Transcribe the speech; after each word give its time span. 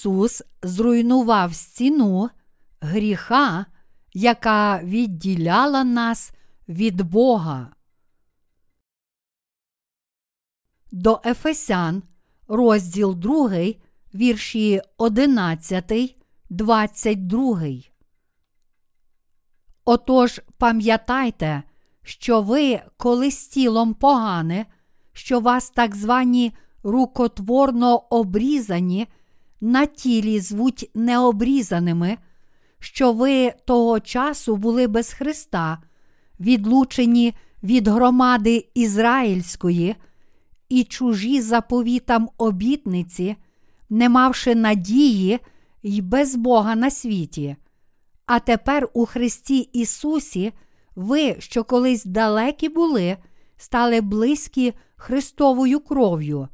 Ісус 0.00 0.42
зруйнував 0.62 1.54
стіну 1.54 2.30
гріха, 2.80 3.66
яка 4.12 4.80
відділяла 4.82 5.84
нас 5.84 6.32
від 6.68 7.02
Бога. 7.02 7.74
До 10.92 11.20
Ефесян, 11.24 12.02
розділ 12.48 13.14
2, 13.14 13.50
вірші 14.14 14.80
11, 14.96 16.16
22. 16.50 17.60
Отож, 19.84 20.40
пам'ятайте, 20.58 21.62
що 22.02 22.42
ви, 22.42 22.80
коли 22.96 23.30
з 23.30 23.48
тілом 23.48 23.94
погане, 23.94 24.66
що 25.12 25.40
вас 25.40 25.70
так 25.70 25.96
звані 25.96 26.52
рукотворно 26.82 27.96
обрізані, 27.96 29.08
на 29.60 29.86
тілі 29.86 30.40
звуть 30.40 30.90
необрізаними, 30.94 32.18
що 32.78 33.12
ви 33.12 33.52
того 33.64 34.00
часу 34.00 34.56
були 34.56 34.86
без 34.86 35.12
Христа, 35.12 35.78
відлучені 36.40 37.34
від 37.62 37.88
громади 37.88 38.68
Ізраїльської 38.74 39.96
і 40.68 40.84
чужі 40.84 41.40
заповітам 41.40 42.28
обітниці, 42.38 43.36
не 43.90 44.08
мавши 44.08 44.54
надії 44.54 45.38
й 45.82 46.00
без 46.00 46.36
Бога 46.36 46.74
на 46.74 46.90
світі. 46.90 47.56
А 48.26 48.38
тепер 48.38 48.88
у 48.92 49.06
Христі 49.06 49.58
Ісусі 49.58 50.52
ви, 50.96 51.36
що 51.38 51.64
колись 51.64 52.04
далекі 52.04 52.68
були, 52.68 53.16
стали 53.56 54.00
близькі 54.00 54.72
Христовою 54.96 55.80
кров'ю. 55.80 56.48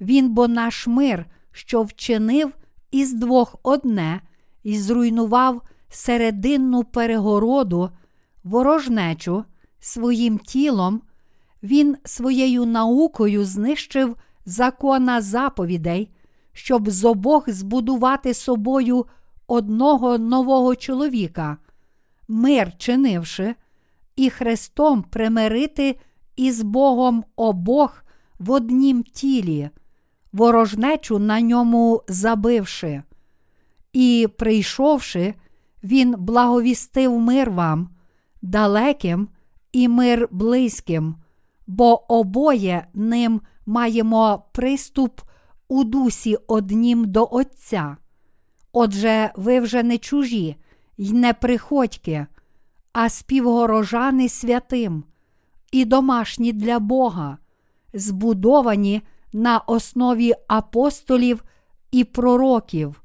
Він 0.00 0.34
бо 0.34 0.48
наш 0.48 0.86
мир, 0.86 1.26
що 1.54 1.82
вчинив 1.82 2.52
із 2.90 3.12
двох 3.12 3.56
одне, 3.62 4.20
і 4.62 4.78
зруйнував 4.78 5.62
серединну 5.88 6.84
перегороду, 6.84 7.90
ворожнечу 8.44 9.44
своїм 9.80 10.38
тілом, 10.38 11.02
він 11.62 11.96
своєю 12.04 12.66
наукою 12.66 13.44
знищив 13.44 14.16
закона 14.46 15.20
заповідей, 15.20 16.10
щоб 16.52 16.90
з 16.90 17.04
обох 17.04 17.50
збудувати 17.50 18.34
собою 18.34 19.06
одного 19.46 20.18
нового 20.18 20.76
чоловіка, 20.76 21.56
мир 22.28 22.72
чинивши, 22.78 23.54
і 24.16 24.30
Христом 24.30 25.02
примирити 25.02 25.98
із 26.36 26.62
Богом 26.62 27.24
обох 27.36 28.04
в 28.38 28.50
однім 28.50 29.02
тілі, 29.02 29.70
ворожнечу 30.34 31.18
на 31.18 31.40
ньому 31.40 32.02
забивши. 32.08 33.02
І, 33.92 34.28
прийшовши, 34.38 35.34
Він 35.84 36.14
благовістив 36.18 37.20
мир 37.20 37.50
вам, 37.50 37.88
далеким 38.42 39.28
і 39.72 39.88
мир 39.88 40.28
близьким, 40.30 41.14
бо 41.66 42.14
обоє 42.14 42.86
ним 42.94 43.40
маємо 43.66 44.44
приступ 44.52 45.20
у 45.68 45.84
дусі 45.84 46.36
однім 46.46 47.04
до 47.04 47.28
Отця. 47.30 47.96
Отже, 48.72 49.30
ви 49.36 49.60
вже 49.60 49.82
не 49.82 49.98
чужі 49.98 50.56
й 50.98 51.12
не 51.12 51.32
приходьки, 51.32 52.26
а 52.92 53.08
співгорожани 53.08 54.28
святим, 54.28 55.04
і 55.72 55.84
домашні 55.84 56.52
для 56.52 56.78
Бога, 56.78 57.38
збудовані 57.94 59.02
на 59.34 59.58
основі 59.58 60.32
апостолів 60.48 61.44
і 61.90 62.04
пророків, 62.04 63.02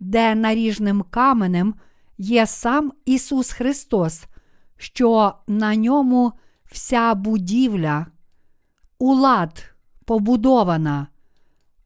де 0.00 0.34
наріжним 0.34 1.04
каменем 1.10 1.74
є 2.18 2.46
сам 2.46 2.92
Ісус 3.04 3.52
Христос, 3.52 4.26
що 4.76 5.34
на 5.46 5.76
ньому 5.76 6.32
вся 6.64 7.14
будівля, 7.14 8.06
улад 8.98 9.64
побудована, 10.04 11.06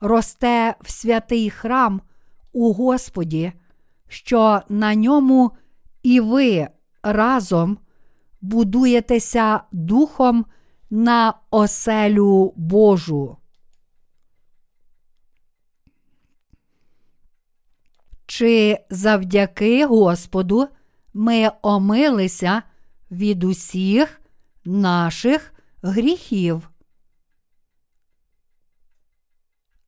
росте 0.01 0.75
в 0.81 0.91
святий 0.91 1.51
храм 1.51 2.01
у 2.53 2.73
Господі, 2.73 3.53
що 4.09 4.61
на 4.69 4.95
ньому 4.95 5.53
і 6.03 6.21
ви 6.21 6.69
разом 7.03 7.79
будуєтеся 8.41 9.61
духом 9.73 10.47
на 10.91 11.35
оселю 11.51 12.53
Божу. 12.57 13.37
Чи 18.33 18.79
завдяки 18.91 19.87
Господу 19.87 20.69
ми 21.15 21.51
омилися 21.63 22.63
від 23.11 23.45
усіх 23.45 24.21
наших 24.65 25.53
гріхів? 25.83 26.71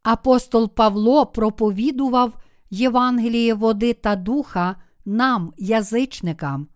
Апостол 0.03 0.75
Павло 0.75 1.27
проповідував 1.27 2.39
Євангеліє 2.71 3.55
води 3.55 3.93
та 3.93 4.17
духа 4.17 4.77
нам, 5.05 5.53
язичникам. 5.59 6.69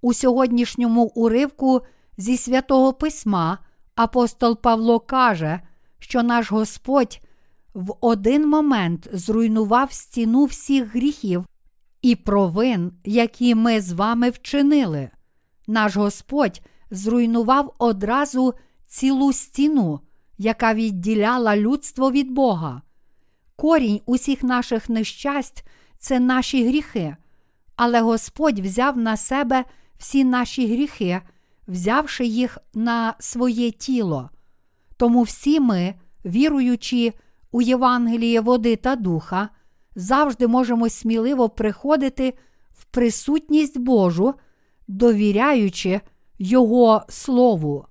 У 0.00 0.14
сьогоднішньому 0.14 1.04
уривку 1.04 1.80
зі 2.16 2.36
святого 2.36 2.92
письма 2.92 3.58
апостол 3.94 4.60
Павло 4.60 5.00
каже, 5.00 5.60
що 5.98 6.22
наш 6.22 6.52
Господь 6.52 7.20
в 7.74 7.94
один 8.00 8.48
момент 8.48 9.08
зруйнував 9.12 9.92
стіну 9.92 10.44
всіх 10.44 10.94
гріхів 10.94 11.46
і 12.02 12.16
провин, 12.16 12.92
які 13.04 13.54
ми 13.54 13.80
з 13.80 13.92
вами 13.92 14.30
вчинили. 14.30 15.10
Наш 15.66 15.96
Господь 15.96 16.60
зруйнував 16.90 17.74
одразу 17.78 18.54
цілу 18.86 19.32
стіну, 19.32 20.00
яка 20.38 20.74
відділяла 20.74 21.56
людство 21.56 22.10
від 22.10 22.30
Бога. 22.30 22.82
Корінь 23.56 24.00
усіх 24.06 24.42
наших 24.42 24.88
нещасть 24.88 25.64
це 25.98 26.20
наші 26.20 26.68
гріхи, 26.68 27.16
але 27.76 28.00
Господь 28.00 28.58
взяв 28.58 28.96
на 28.96 29.16
себе 29.16 29.64
всі 29.98 30.24
наші 30.24 30.66
гріхи, 30.66 31.20
взявши 31.68 32.26
їх 32.26 32.58
на 32.74 33.14
своє 33.18 33.70
тіло. 33.70 34.30
Тому 34.96 35.22
всі 35.22 35.60
ми, 35.60 35.94
віруючи 36.24 37.12
у 37.52 37.62
Євангеліє 37.62 38.40
води 38.40 38.76
та 38.76 38.96
духа, 38.96 39.48
завжди 39.94 40.46
можемо 40.46 40.88
сміливо 40.88 41.48
приходити 41.48 42.34
в 42.72 42.84
присутність 42.84 43.78
Божу, 43.78 44.34
довіряючи 44.88 46.00
Його 46.38 47.02
Слову. 47.08 47.86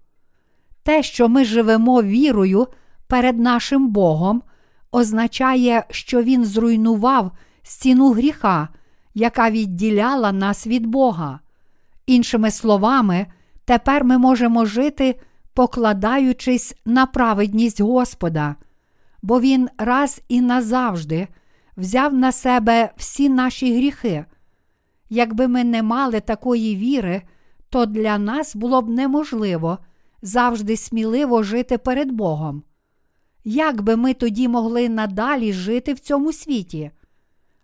Те, 0.84 1.04
що 1.04 1.30
ми 1.30 1.46
живемо 1.46 2.04
вірою 2.04 2.68
перед 3.08 3.40
нашим 3.40 3.88
Богом, 3.88 4.44
означає, 4.92 5.84
що 5.90 6.24
Він 6.24 6.46
зруйнував 6.46 7.32
стіну 7.64 8.12
гріха, 8.12 8.70
яка 9.14 9.50
відділяла 9.50 10.32
нас 10.32 10.68
від 10.68 10.86
Бога. 10.86 11.40
Іншими 12.06 12.52
словами, 12.52 13.26
тепер 13.66 14.04
ми 14.04 14.18
можемо 14.18 14.66
жити, 14.66 15.20
покладаючись 15.54 16.76
на 16.86 17.06
праведність 17.06 17.82
Господа, 17.82 18.56
бо 19.28 19.40
Він 19.40 19.70
раз 19.78 20.22
і 20.28 20.42
назавжди 20.42 21.28
взяв 21.78 22.14
на 22.14 22.32
себе 22.32 22.90
всі 22.98 23.30
наші 23.30 23.76
гріхи. 23.76 24.26
Якби 25.10 25.48
ми 25.48 25.64
не 25.64 25.84
мали 25.84 26.20
такої 26.20 26.76
віри, 26.76 27.22
то 27.70 27.86
для 27.86 28.18
нас 28.18 28.56
було 28.56 28.82
б 28.82 28.90
неможливо 28.90 29.78
завжди 30.22 30.78
сміливо 30.78 31.44
жити 31.44 31.78
перед 31.78 32.12
Богом. 32.12 32.64
Як 33.44 33.82
би 33.82 33.96
ми 33.96 34.14
тоді 34.14 34.48
могли 34.48 34.90
надалі 34.90 35.54
жити 35.54 35.94
в 35.94 36.00
цьому 36.00 36.34
світі? 36.34 36.92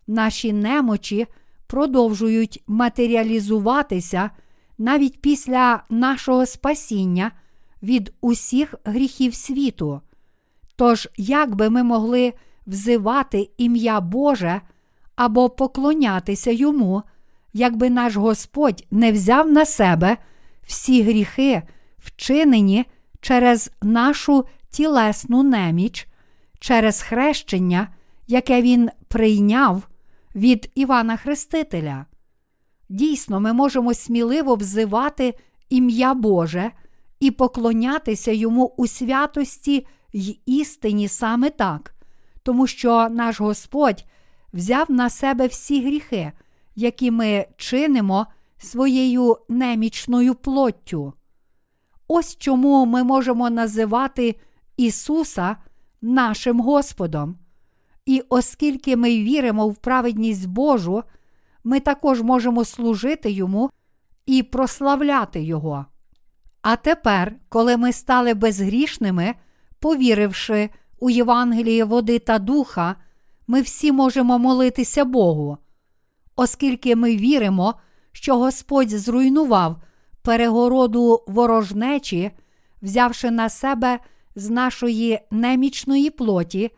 Наші 0.07 0.54
немочі 0.54 1.27
продовжують 1.68 2.63
матеріалізуватися 2.68 4.30
навіть 4.77 5.21
після 5.21 5.83
нашого 5.89 6.45
спасіння 6.45 7.31
від 7.83 8.13
усіх 8.21 8.75
гріхів 8.83 9.36
світу. 9.36 10.01
Тож, 10.75 11.09
як 11.17 11.55
би 11.55 11.69
ми 11.69 11.83
могли 11.83 12.33
взивати 12.67 13.49
ім'я 13.57 14.01
Боже 14.01 14.61
або 15.15 15.49
поклонятися 15.49 16.51
йому, 16.51 17.03
якби 17.53 17.89
наш 17.89 18.15
Господь 18.15 18.85
не 18.91 19.11
взяв 19.11 19.51
на 19.51 19.65
себе 19.65 20.17
всі 20.67 21.03
гріхи, 21.03 21.61
вчинені 21.97 22.85
через 23.21 23.71
нашу 23.81 24.45
тілесну 24.69 25.43
неміч, 25.43 26.07
через 26.59 27.01
хрещення, 27.01 27.87
яке 28.27 28.61
Він 28.61 28.89
прийняв 29.07 29.83
від 30.35 30.71
Івана 30.75 31.17
Хрестителя. 31.17 32.05
Дійсно, 32.89 33.39
ми 33.39 33.53
можемо 33.53 33.93
сміливо 33.93 34.55
взивати 34.55 35.33
ім'я 35.69 36.13
Боже 36.13 36.71
і 37.19 37.31
поклонятися 37.31 38.31
йому 38.31 38.73
у 38.77 38.87
святості 38.87 39.87
й 40.13 40.39
істині 40.45 41.07
саме 41.07 41.50
так, 41.50 41.95
тому 42.44 42.68
що 42.68 43.10
наш 43.10 43.42
Господь 43.42 44.06
взяв 44.54 44.92
на 44.92 45.10
себе 45.10 45.48
всі 45.48 45.86
гріхи, 45.86 46.31
які 46.75 47.12
ми 47.12 47.45
чинимо 47.57 48.27
своєю 48.57 49.38
немічною 49.50 50.36
плоттю. 50.36 51.13
Ось 52.07 52.38
чому 52.38 52.86
ми 52.86 53.04
можемо 53.04 53.50
називати 53.50 54.36
Ісуса 54.77 55.57
нашим 56.01 56.59
Господом. 56.59 57.38
І 58.06 58.24
оскільки 58.30 58.95
ми 58.95 59.09
віримо 59.09 59.68
в 59.68 59.75
праведність 59.75 60.48
Божу, 60.48 61.04
ми 61.63 61.80
також 61.80 62.21
можемо 62.21 62.66
служити 62.66 63.31
Йому 63.31 63.69
і 64.25 64.44
прославляти 64.44 65.44
Його. 65.44 65.86
А 66.62 66.75
тепер, 66.75 67.36
коли 67.50 67.77
ми 67.77 67.94
стали 67.94 68.33
безгрішними, 68.33 69.36
повіривши 69.83 70.69
у 71.00 71.09
Євангеліє 71.09 71.83
води 71.83 72.19
та 72.19 72.39
духа, 72.39 72.95
ми 73.47 73.62
всі 73.62 73.91
можемо 73.91 74.39
молитися 74.39 75.06
Богу, 75.06 75.57
оскільки 76.35 76.95
ми 76.95 77.15
віримо, 77.15 77.74
що 78.12 78.38
Господь 78.38 78.89
зруйнував 78.89 79.81
перегороду 80.21 81.24
ворожнечі, 81.27 82.31
взявши 82.81 83.31
на 83.31 83.50
себе 83.50 84.00
з 84.35 84.50
нашої 84.50 85.19
немічної 85.31 86.09
плоті 86.09 86.71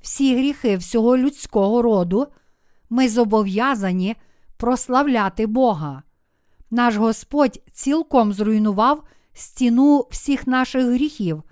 всі 0.00 0.36
гріхи 0.36 0.76
всього 0.76 1.16
людського 1.16 1.82
роду, 1.82 2.26
ми 2.90 3.08
зобов'язані 3.08 4.16
прославляти 4.56 5.46
Бога. 5.46 6.02
Наш 6.70 6.96
Господь 6.96 7.60
цілком 7.72 8.32
зруйнував 8.32 9.02
стіну 9.32 10.06
всіх 10.10 10.46
наших 10.46 10.86
гріхів, 10.86 11.42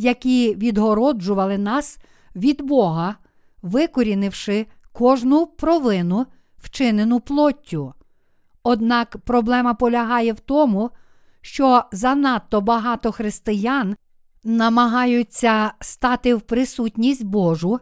які 0.00 0.54
відгороджували 0.54 1.58
нас 1.58 1.98
від 2.36 2.62
Бога, 2.62 3.16
викорінивши 3.62 4.66
кожну 4.92 5.46
провину, 5.46 6.26
вчинену 6.58 7.20
плоттю. 7.20 7.94
Однак 8.62 9.16
проблема 9.24 9.74
полягає 9.74 10.32
в 10.32 10.40
тому, 10.40 10.90
що 11.40 11.84
занадто 11.92 12.60
багато 12.60 13.12
християн 13.12 13.96
намагаються 14.44 15.72
стати 15.80 16.34
в 16.34 16.40
присутність 16.40 17.24
Божу, 17.24 17.80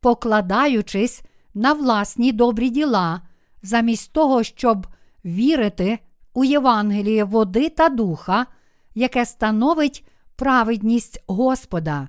покладаючись 0.00 1.22
на 1.54 1.72
власні 1.72 2.32
добрі 2.32 2.70
діла, 2.70 3.22
замість 3.62 4.12
того, 4.12 4.42
щоб 4.42 4.86
вірити 5.24 5.98
у 6.34 6.44
Євангеліє 6.44 7.24
води 7.24 7.68
та 7.68 7.88
духа, 7.88 8.46
яке 8.94 9.26
становить 9.26 10.04
праведність 10.40 11.24
Господа. 11.26 12.08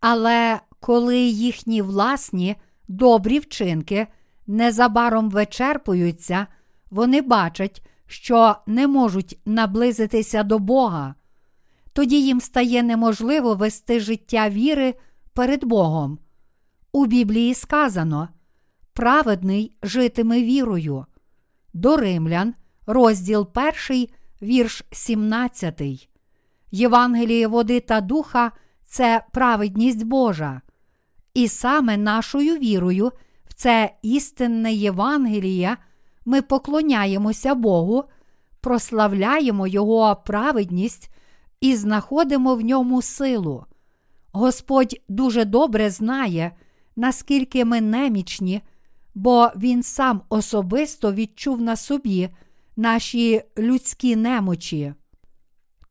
Але 0.00 0.60
коли 0.80 1.18
їхні 1.18 1.82
власні 1.82 2.56
добрі 2.88 3.38
вчинки 3.38 4.06
незабаром 4.46 5.30
вичерпуються, 5.30 6.46
вони 6.90 7.22
бачать, 7.22 7.86
що 8.06 8.56
не 8.66 8.86
можуть 8.86 9.38
наблизитися 9.44 10.42
до 10.42 10.58
Бога. 10.58 11.14
Тоді 11.92 12.22
їм 12.22 12.40
стає 12.40 12.82
неможливо 12.82 13.54
вести 13.54 14.00
життя 14.00 14.50
віри 14.50 14.94
перед 15.32 15.64
Богом. 15.64 16.18
У 16.92 17.06
Біблії 17.06 17.54
сказано: 17.54 18.28
праведний 18.92 19.72
житиме 19.82 20.42
вірою. 20.42 21.06
До 21.74 21.96
Римлян, 21.96 22.54
розділ 22.86 23.48
1, 23.88 24.06
вірш 24.42 24.84
17. 24.92 26.07
Євангеліє 26.70 27.46
води 27.46 27.80
та 27.80 28.00
духа 28.00 28.52
це 28.84 29.24
праведність 29.32 30.04
Божа. 30.04 30.60
І 31.34 31.48
саме 31.48 31.96
нашою 31.96 32.56
вірою 32.56 33.12
в 33.48 33.54
це 33.54 33.94
істинне 34.02 34.72
Євангеліє 34.72 35.76
ми 36.24 36.42
поклоняємося 36.42 37.54
Богу, 37.54 38.04
прославляємо 38.60 39.66
Його 39.66 40.16
праведність 40.26 41.10
і 41.60 41.76
знаходимо 41.76 42.54
в 42.54 42.60
ньому 42.60 43.02
силу. 43.02 43.64
Господь 44.32 45.00
дуже 45.08 45.44
добре 45.44 45.90
знає, 45.90 46.52
наскільки 46.96 47.64
ми 47.64 47.80
немічні, 47.80 48.62
бо 49.14 49.50
Він 49.56 49.82
сам 49.82 50.22
особисто 50.28 51.12
відчув 51.12 51.60
на 51.60 51.76
собі 51.76 52.28
наші 52.76 53.42
людські 53.58 54.16
немочі. 54.16 54.94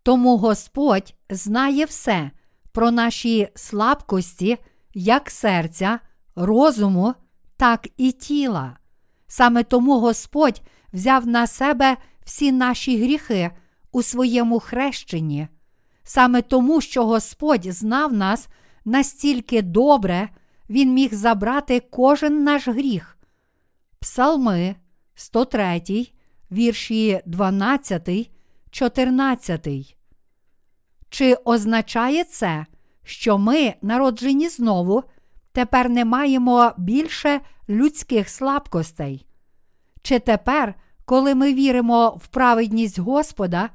Тому 0.07 0.37
Господь 0.37 1.13
знає 1.29 1.85
все 1.85 2.31
про 2.71 2.91
наші 2.91 3.47
слабкості, 3.55 4.57
як 4.93 5.31
серця, 5.31 5.99
розуму, 6.35 7.13
так 7.57 7.87
і 7.97 8.11
тіла. 8.11 8.77
Саме 9.27 9.63
тому 9.63 9.99
Господь 9.99 10.61
взяв 10.93 11.27
на 11.27 11.47
себе 11.47 11.97
всі 12.25 12.51
наші 12.51 13.03
гріхи 13.03 13.51
у 13.91 14.03
своєму 14.03 14.59
хрещенні. 14.59 15.47
Саме 16.03 16.41
тому, 16.41 16.81
що 16.81 17.05
Господь 17.05 17.65
знав 17.65 18.13
нас 18.13 18.47
настільки 18.85 19.61
добре, 19.61 20.29
Він 20.69 20.93
міг 20.93 21.13
забрати 21.13 21.79
кожен 21.79 22.43
наш 22.43 22.67
гріх. 22.67 23.17
Псалми 23.99 24.75
103, 25.15 25.81
вірші 26.51 27.21
12, 27.25 28.31
14. 28.71 29.96
Чи 31.17 31.35
означає 31.45 32.23
це, 32.23 32.65
що 33.03 33.37
ми, 33.37 33.73
народжені 33.81 34.49
знову, 34.49 35.03
тепер 35.51 35.89
не 35.89 36.05
маємо 36.05 36.71
більше 36.77 37.41
людських 37.69 38.29
слабкостей? 38.29 39.25
Чи 40.01 40.19
тепер, 40.19 40.75
коли 41.05 41.35
ми 41.35 41.53
віримо 41.53 42.09
в 42.09 42.27
праведність 42.27 42.99
Господа, 42.99 43.69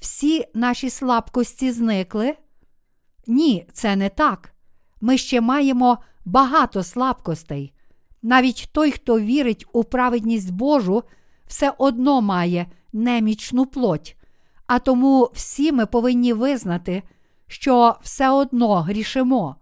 всі 0.00 0.44
наші 0.54 0.90
слабкості 0.90 1.72
зникли? 1.72 2.34
Ні, 3.26 3.66
це 3.72 3.96
не 3.96 4.08
так. 4.08 4.54
Ми 5.00 5.18
ще 5.18 5.40
маємо 5.40 5.98
багато 6.24 6.82
слабкостей. 6.82 7.72
Навіть 8.22 8.68
той, 8.72 8.90
хто 8.90 9.20
вірить 9.20 9.66
у 9.72 9.84
праведність 9.84 10.52
Божу, 10.52 11.02
все 11.46 11.72
одно 11.78 12.20
має 12.20 12.66
немічну 12.92 13.66
плоть, 13.66 14.16
а 14.66 14.78
тому 14.78 15.30
всі 15.34 15.72
ми 15.72 15.86
повинні 15.86 16.32
визнати, 16.32 17.02
що 17.46 17.96
все 18.02 18.30
одно 18.30 18.74
грішимо. 18.74 19.56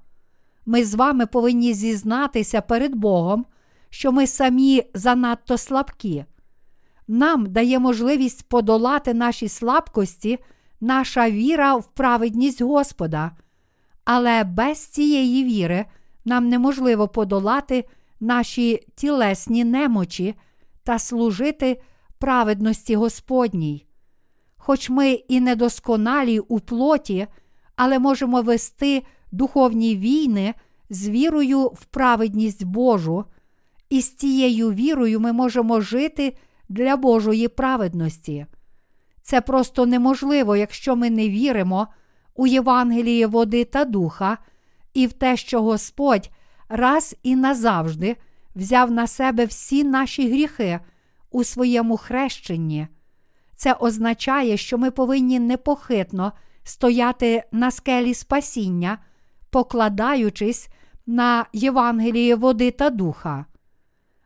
Ми 0.66 0.84
з 0.84 0.94
вами 0.94 1.26
повинні 1.26 1.74
зізнатися 1.74 2.60
перед 2.60 2.94
Богом, 2.94 3.46
що 3.90 4.12
ми 4.12 4.26
самі 4.26 4.82
занадто 4.94 5.58
слабкі. 5.58 6.24
Нам 7.08 7.52
дає 7.52 7.78
можливість 7.78 8.48
подолати 8.48 9.14
наші 9.14 9.48
слабкості, 9.48 10.38
наша 10.80 11.30
віра 11.30 11.76
в 11.76 11.86
праведність 11.86 12.62
Господа. 12.62 13.30
Але 14.04 14.44
без 14.44 14.86
цієї 14.86 15.44
віри 15.44 15.84
нам 16.24 16.48
неможливо 16.48 17.08
подолати 17.08 17.84
наші 18.20 18.80
тілесні 18.94 19.64
немочі 19.64 20.34
та 20.84 20.98
служити 20.98 21.82
праведності 22.18 22.96
Господній. 22.96 23.86
Хоч 24.64 24.90
ми 24.90 25.10
і 25.12 25.40
недосконалі 25.40 26.38
у 26.38 26.60
плоті, 26.60 27.26
але 27.76 27.98
можемо 27.98 28.42
вести 28.42 29.02
духовні 29.32 29.96
війни 29.96 30.54
з 30.90 31.08
вірою 31.08 31.66
в 31.66 31.84
праведність 31.84 32.64
Божу, 32.64 33.24
і 33.90 34.00
з 34.00 34.14
цією 34.14 34.72
вірою 34.72 35.20
ми 35.20 35.32
можемо 35.32 35.80
жити 35.80 36.36
для 36.68 36.96
Божої 36.96 37.48
праведності. 37.48 38.46
Це 39.22 39.40
просто 39.40 39.86
неможливо, 39.86 40.56
якщо 40.56 40.96
ми 40.96 41.10
не 41.10 41.28
віримо 41.28 41.88
у 42.34 42.46
Євангеліє 42.46 43.26
води 43.26 43.64
та 43.64 43.84
духа 43.84 44.38
і 44.94 45.06
в 45.06 45.12
те, 45.12 45.36
що 45.36 45.62
Господь 45.62 46.30
раз 46.68 47.16
і 47.22 47.36
назавжди 47.36 48.16
взяв 48.54 48.90
на 48.90 49.06
себе 49.06 49.44
всі 49.44 49.84
наші 49.84 50.28
гріхи 50.28 50.80
у 51.30 51.44
своєму 51.44 51.96
хрещенні. 51.96 52.88
Це 53.62 53.72
означає, 53.72 54.56
що 54.56 54.78
ми 54.78 54.90
повинні 54.90 55.40
непохитно 55.40 56.32
стояти 56.64 57.42
на 57.52 57.70
скелі 57.70 58.14
спасіння, 58.14 58.98
покладаючись 59.50 60.68
на 61.06 61.46
Євангеліє 61.52 62.34
води 62.34 62.70
та 62.70 62.90
духа. 62.90 63.44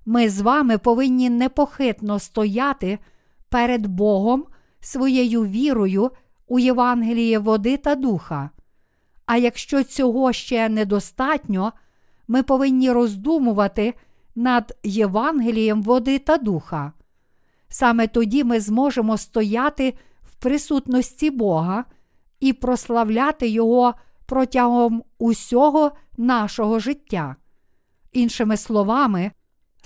Ми 0.07 0.29
з 0.29 0.41
вами 0.41 0.79
повинні 0.79 1.31
непохитно 1.31 2.19
стояти 2.19 2.99
перед 3.49 3.87
Богом 3.87 4.45
своєю 4.81 5.45
вірою 5.45 6.11
у 6.47 6.59
Євангеліє 6.59 7.39
води 7.39 7.77
та 7.77 7.95
духа. 7.95 8.51
А 9.27 9.37
якщо 9.37 9.83
цього 9.83 10.33
ще 10.33 10.69
недостатньо, 10.69 11.73
ми 12.29 12.43
повинні 12.43 12.93
роздумувати 12.93 13.95
над 14.35 14.77
Євангелієм 14.83 15.83
води 15.83 16.19
та 16.19 16.37
духа. 16.37 16.93
Саме 17.69 18.07
тоді 18.07 18.45
ми 18.45 18.61
зможемо 18.61 19.19
стояти 19.19 19.95
в 20.23 20.35
присутності 20.35 21.31
Бога 21.31 21.85
і 22.41 22.53
прославляти 22.53 23.49
Його 23.49 23.95
протягом 24.27 25.03
усього 25.19 25.93
нашого 26.17 26.79
життя. 26.79 27.37
Іншими 28.13 28.57
словами, 28.57 29.31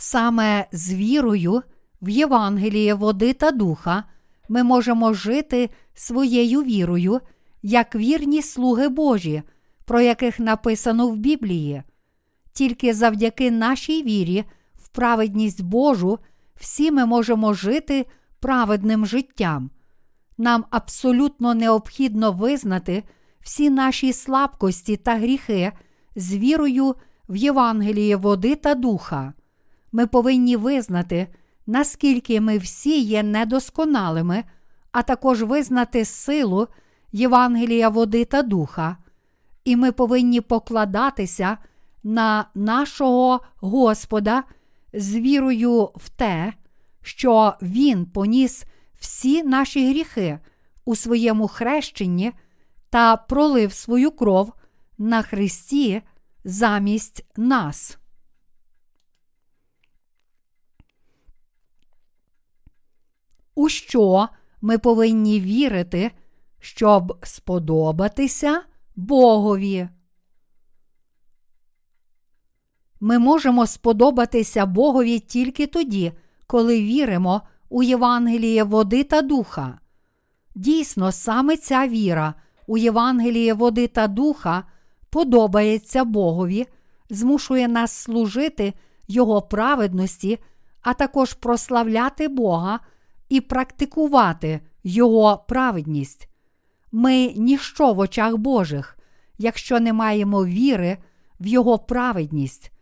Саме 0.03 0.67
з 0.73 0.95
вірою 0.95 1.63
в 2.03 2.09
Євангеліє 2.09 2.95
води 2.95 3.33
та 3.33 3.51
духа 3.51 4.05
ми 4.49 4.63
можемо 4.63 5.15
жити 5.15 5.71
своєю 5.95 6.63
вірою, 6.63 7.21
як 7.63 7.95
вірні 7.95 8.43
слуги 8.43 8.89
Божі, 8.89 9.43
про 9.85 10.01
яких 10.01 10.41
написано 10.41 11.09
в 11.09 11.17
Біблії. 11.17 11.83
Тільки 12.53 12.95
завдяки 12.95 13.51
нашій 13.51 14.03
вірі, 14.03 14.45
в 14.75 14.89
праведність 14.89 15.63
Божу, 15.63 16.19
всі 16.61 16.91
ми 16.91 17.07
можемо 17.07 17.55
жити 17.55 18.07
праведним 18.41 19.07
життям. 19.07 19.71
Нам 20.39 20.65
абсолютно 20.71 21.55
необхідно 21.55 22.33
визнати 22.33 23.05
всі 23.41 23.71
наші 23.71 24.13
слабкості 24.13 24.97
та 24.97 25.17
гріхи 25.17 25.73
з 26.17 26.35
вірою 26.35 26.95
в 27.29 27.37
Євангеліє 27.37 28.17
води 28.17 28.57
та 28.57 28.75
духа. 28.75 29.33
Ми 29.93 30.07
повинні 30.07 30.57
визнати, 30.57 31.29
наскільки 31.67 32.41
ми 32.41 32.59
всі 32.59 33.01
є 33.01 33.23
недосконалими, 33.23 34.45
а 34.93 35.03
також 35.03 35.43
визнати 35.43 36.05
силу 36.05 36.69
Євангелія 37.13 37.89
води 37.89 38.25
та 38.25 38.43
духа. 38.43 38.97
І 39.65 39.77
ми 39.77 39.93
повинні 39.93 40.41
покладатися 40.41 41.59
на 42.03 42.45
нашого 42.55 43.41
Господа 43.57 44.45
з 44.93 45.15
вірою 45.15 45.91
в 45.97 46.09
те, 46.09 46.53
що 47.03 47.55
Він 47.63 48.07
поніс 48.07 48.65
всі 49.01 49.43
наші 49.43 49.91
гріхи 49.91 50.39
у 50.85 50.97
своєму 50.97 51.49
хрещенні 51.49 52.33
та 52.91 53.17
пролив 53.17 53.73
свою 53.73 54.11
кров 54.11 54.53
на 54.99 55.23
Христі 55.23 56.03
замість 56.45 57.27
нас. 57.37 57.99
У 63.55 63.69
що 63.69 64.29
ми 64.61 64.79
повинні 64.79 65.41
вірити, 65.41 66.11
щоб 66.59 67.19
сподобатися 67.23 68.63
Богові? 68.97 69.89
Ми 73.01 73.19
можемо 73.19 73.67
сподобатися 73.67 74.67
Богові 74.67 75.19
тільки 75.19 75.67
тоді, 75.67 76.13
коли 76.47 76.81
віримо 76.81 77.43
у 77.69 77.83
Євангеліє 77.83 78.65
води 78.65 79.05
та 79.05 79.23
духа. 79.23 79.79
Дійсно, 80.55 81.13
саме 81.13 81.57
ця 81.57 81.89
віра 81.89 82.35
у 82.67 82.79
Євангеліє 82.79 83.55
води 83.55 83.87
та 83.87 84.07
духа 84.07 84.65
подобається 85.11 86.05
Богові, 86.05 86.67
змушує 87.11 87.69
нас 87.69 87.93
служити 87.93 88.75
Його 89.09 89.43
праведності, 89.43 90.39
а 90.83 90.95
також 90.95 91.35
прославляти 91.35 92.29
Бога 92.29 92.81
і 93.29 93.41
практикувати 93.41 94.61
Його 94.85 95.45
праведність. 95.49 96.29
Ми 96.93 97.33
ніщо 97.37 97.93
в 97.93 97.99
очах 97.99 98.37
Божих, 98.37 98.99
якщо 99.39 99.81
не 99.81 99.93
маємо 99.93 100.45
віри 100.45 100.99
в 101.41 101.47
Його 101.47 101.79
праведність. 101.79 102.73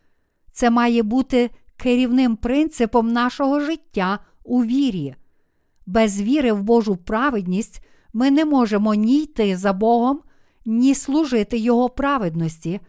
Це 0.58 0.70
має 0.70 1.02
бути 1.02 1.50
керівним 1.76 2.36
принципом 2.36 3.12
нашого 3.12 3.60
життя 3.60 4.18
у 4.44 4.64
вірі. 4.64 5.14
Без 5.86 6.20
віри 6.20 6.52
в 6.52 6.62
Божу 6.62 6.96
праведність 6.96 7.84
ми 8.12 8.30
не 8.30 8.44
можемо 8.44 8.94
ні 8.94 9.22
йти 9.22 9.56
за 9.56 9.72
Богом, 9.72 10.20
ні 10.66 10.94
служити 10.94 11.58
Його 11.58 11.88
праведності, 11.88 12.80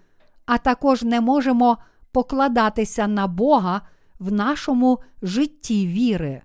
а 0.46 0.58
також 0.58 1.04
не 1.04 1.22
можемо 1.22 1.78
покладатися 2.12 3.08
на 3.08 3.28
Бога 3.28 3.82
в 4.20 4.32
нашому 4.32 5.00
житті 5.22 5.88
віри. 5.88 6.42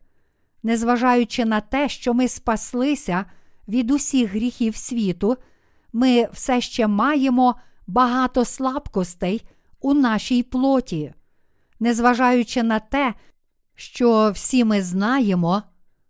Незважаючи 0.63 1.45
на 1.45 1.61
те, 1.61 1.89
що 1.89 2.15
ми 2.15 2.29
спаслися 2.29 3.25
від 3.69 3.91
усіх 3.91 4.31
гріхів 4.31 4.77
світу, 4.77 5.37
ми 5.93 6.29
все 6.33 6.61
ще 6.61 6.87
маємо 6.87 7.55
багато 7.87 8.45
слабкостей 8.45 9.43
у 9.85 9.95
нашій 9.95 10.43
плоті. 10.43 11.15
Незважаючи 11.81 12.63
на 12.63 12.79
те, 12.79 13.15
що 13.75 14.31
всі 14.35 14.65
ми 14.65 14.83
знаємо, 14.83 15.63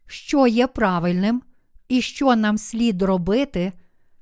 що 0.06 0.46
є 0.46 0.66
правильним 0.66 1.42
і 1.88 2.02
що 2.02 2.36
нам 2.36 2.58
слід 2.58 3.02
робити, 3.02 3.72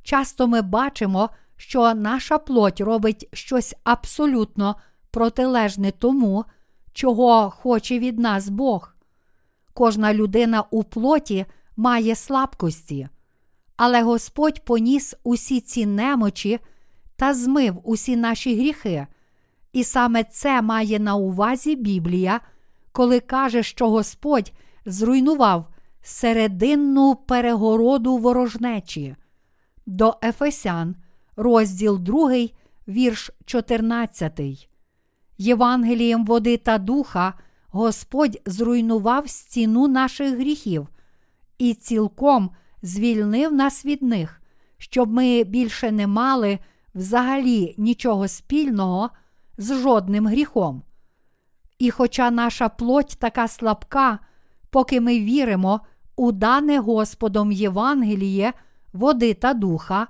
часто 0.02 0.48
ми 0.48 0.62
бачимо, 0.62 1.30
що 1.56 1.94
наша 1.94 2.38
плоть 2.38 2.80
робить 2.80 3.28
щось 3.32 3.74
абсолютно 3.84 4.76
протилежне 5.10 5.90
тому, 5.90 6.44
чого 6.92 7.50
хоче 7.50 7.98
від 7.98 8.18
нас 8.18 8.48
Бог. 8.48 8.94
Кожна 9.74 10.14
людина 10.14 10.64
у 10.70 10.84
плоті 10.84 11.46
має 11.76 12.14
слабкості, 12.14 13.08
але 13.76 14.02
Господь 14.02 14.64
поніс 14.64 15.14
усі 15.24 15.60
ці 15.60 15.86
немочі 15.86 16.60
та 17.16 17.34
змив 17.34 17.80
усі 17.84 18.16
наші 18.16 18.56
гріхи. 18.56 19.06
І 19.72 19.84
саме 19.84 20.24
це 20.24 20.62
має 20.62 20.98
на 20.98 21.14
увазі 21.14 21.76
Біблія, 21.76 22.40
коли 22.92 23.20
каже, 23.20 23.62
що 23.62 23.90
Господь 23.90 24.52
зруйнував 24.86 25.68
серединну 26.02 27.14
перегороду 27.14 28.16
ворожнечі. 28.16 29.16
До 29.86 30.16
Ефесян, 30.22 30.96
розділ 31.36 31.98
2, 31.98 32.30
вірш 32.88 33.30
14. 33.44 34.40
Євангелієм 35.38 36.24
води 36.24 36.56
та 36.56 36.78
духа 36.78 37.34
Господь 37.68 38.40
зруйнував 38.46 39.28
стіну 39.28 39.88
наших 39.88 40.38
гріхів 40.38 40.88
і 41.58 41.74
цілком 41.74 42.50
звільнив 42.82 43.52
нас 43.52 43.84
від 43.84 44.02
них, 44.02 44.42
щоб 44.78 45.12
ми 45.12 45.44
більше 45.44 45.92
не 45.92 46.06
мали 46.06 46.58
взагалі 46.94 47.74
нічого 47.78 48.28
спільного 48.28 49.10
з 49.58 49.74
жодним 49.74 50.26
гріхом. 50.26 50.82
І 51.78 51.90
хоча 51.90 52.30
наша 52.30 52.68
плоть 52.68 53.16
така 53.18 53.48
слабка, 53.48 54.18
поки 54.70 55.00
ми 55.00 55.20
віримо 55.20 55.80
у 56.16 56.32
дане 56.32 56.78
Господом 56.78 57.52
Євангеліє, 57.52 58.52
води 58.92 59.34
та 59.34 59.54
духа, 59.54 60.06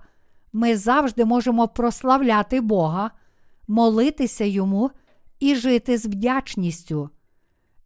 ми 0.53 0.77
завжди 0.77 1.25
можемо 1.25 1.69
прославляти 1.69 2.61
Бога, 2.61 3.11
молитися 3.69 4.45
Йому 4.45 4.91
і 5.41 5.55
жити 5.55 5.99
з 5.99 6.07
вдячністю. 6.07 7.11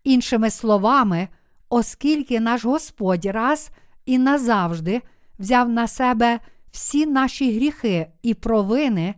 Іншими 0.04 0.50
словами, 0.50 1.28
оскільки 1.68 2.40
наш 2.40 2.64
Господь 2.64 3.24
раз 3.24 3.70
і 4.06 4.18
назавжди 4.18 5.02
взяв 5.38 5.68
на 5.68 5.88
себе 5.88 6.40
всі 6.70 7.06
наші 7.06 7.56
гріхи 7.56 8.06
і 8.22 8.34
провини, 8.34 9.14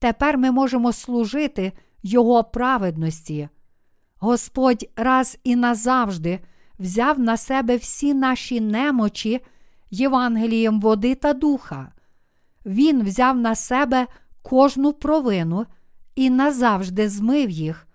тепер 0.00 0.38
ми 0.38 0.50
можемо 0.50 0.92
служити 0.92 1.72
Його 2.02 2.44
праведності. 2.44 3.48
Господь 4.18 4.88
раз 4.96 5.38
і 5.44 5.56
назавжди 5.56 6.40
взяв 6.78 7.18
на 7.18 7.36
себе 7.36 7.76
всі 7.76 8.14
наші 8.14 8.60
немочі 8.60 9.40
Євангелієм 9.90 10.80
води 10.80 11.14
та 11.14 11.32
духа. 11.32 11.92
Він 12.66 13.02
взяв 13.02 13.36
на 13.36 13.54
себе 13.54 14.06
кожну 14.42 14.92
провину 14.92 15.66
і 16.14 16.30
назавжди 16.30 17.08
змив 17.08 17.50
їх, 17.50 17.86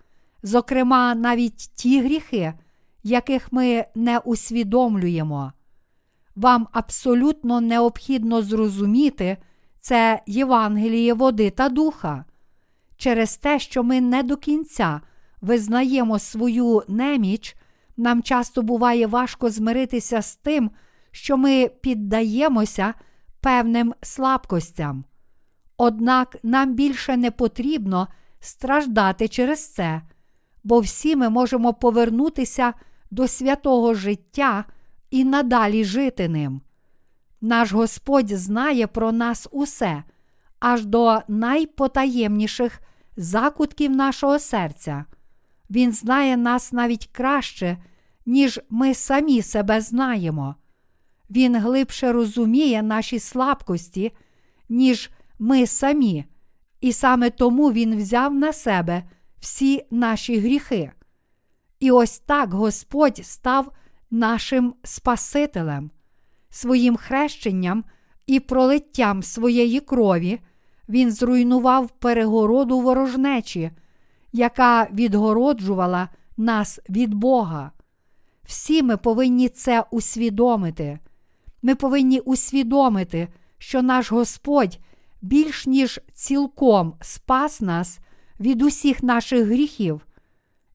зокрема, 0.43 1.15
навіть 1.15 1.57
ті 1.75 2.01
гріхи, 2.01 2.53
яких 3.03 3.53
ми 3.53 3.85
не 3.95 4.17
усвідомлюємо. 4.17 5.53
Вам 6.35 6.67
абсолютно 6.71 7.61
необхідно 7.61 8.41
зрозуміти 8.41 9.37
це 9.85 10.21
Євангеліє 10.25 11.13
води 11.13 11.49
та 11.49 11.69
духа. 11.69 12.25
Через 12.97 13.37
те, 13.37 13.59
що 13.59 13.83
ми 13.83 14.01
не 14.01 14.23
до 14.23 14.37
кінця 14.37 15.01
визнаємо 15.41 16.19
свою 16.19 16.83
неміч, 16.87 17.55
нам 17.97 18.23
часто 18.23 18.61
буває 18.61 19.07
важко 19.07 19.49
змиритися 19.49 20.21
з 20.21 20.35
тим, 20.35 20.71
що 21.11 21.37
ми 21.37 21.71
піддаємося 21.81 22.93
певним 23.41 23.93
слабкостям. 24.01 25.03
Однак 25.77 26.37
нам 26.43 26.73
більше 26.73 27.17
не 27.17 27.31
потрібно 27.31 28.07
страждати 28.39 29.27
через 29.27 29.73
це, 29.73 30.01
бо 30.63 30.79
всі 30.79 31.15
ми 31.15 31.29
можемо 31.29 31.73
повернутися 31.73 32.73
до 33.11 33.27
святого 33.27 33.93
життя 33.93 34.65
і 35.11 35.23
надалі 35.25 35.83
жити 35.83 36.29
ним. 36.29 36.61
Наш 37.45 37.71
Господь 37.71 38.29
знає 38.29 38.87
про 38.87 39.11
нас 39.11 39.47
усе, 39.51 40.03
аж 40.59 40.85
до 40.85 41.21
найпотаємніших 41.27 42.81
закутків 43.17 43.91
нашого 43.91 44.39
серця. 44.39 45.05
Він 45.69 45.91
знає 45.91 46.37
нас 46.37 46.73
навіть 46.73 47.09
краще, 47.11 47.77
ніж 48.25 48.59
ми 48.69 48.93
самі 48.93 49.41
себе 49.41 49.81
знаємо. 49.81 50.55
Він 51.29 51.55
глибше 51.55 52.11
розуміє 52.11 52.83
наші 52.83 53.19
слабкості, 53.19 54.11
ніж 54.69 55.09
ми 55.39 55.67
самі, 55.67 56.25
і 56.81 56.93
саме 56.93 57.29
тому 57.29 57.71
Він 57.71 57.97
взяв 57.97 58.35
на 58.35 58.53
себе 58.53 59.03
всі 59.39 59.85
наші 59.91 60.39
гріхи. 60.39 60.91
І 61.79 61.91
ось 61.91 62.19
так 62.19 62.53
Господь 62.53 63.25
став 63.25 63.71
нашим 64.11 64.73
Спасителем, 64.83 65.91
своїм 66.55 66.95
хрещенням 66.95 67.83
і 68.27 68.39
пролиттям 68.39 69.23
своєї 69.23 69.79
крові. 69.79 70.39
Він 70.89 71.11
зруйнував 71.11 71.89
перегороду 71.89 72.79
ворожнечі, 72.79 73.71
яка 74.33 74.87
відгороджувала 74.93 76.09
нас 76.37 76.79
від 76.89 77.13
Бога. 77.13 77.71
Всі 78.43 78.83
ми 78.83 78.97
повинні 78.97 79.49
це 79.49 79.83
усвідомити. 79.91 80.99
Ми 81.61 81.75
повинні 81.75 82.19
усвідомити, 82.19 83.27
що 83.57 83.81
наш 83.81 84.11
Господь 84.11 84.79
більш 85.21 85.67
ніж 85.67 85.99
цілком 86.13 86.93
спас 87.01 87.61
нас 87.61 87.99
від 88.39 88.61
усіх 88.61 89.03
наших 89.03 89.45
гріхів. 89.45 90.07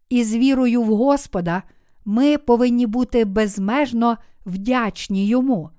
І 0.09 0.25
з 0.25 0.37
вірою 0.37 0.83
в 0.83 0.97
Господа 0.97 1.63
ми 2.05 2.39
повинні 2.39 2.87
бути 2.87 3.25
безмежно 3.25 4.17
вдячні 4.47 5.27
Йому. 5.27 5.71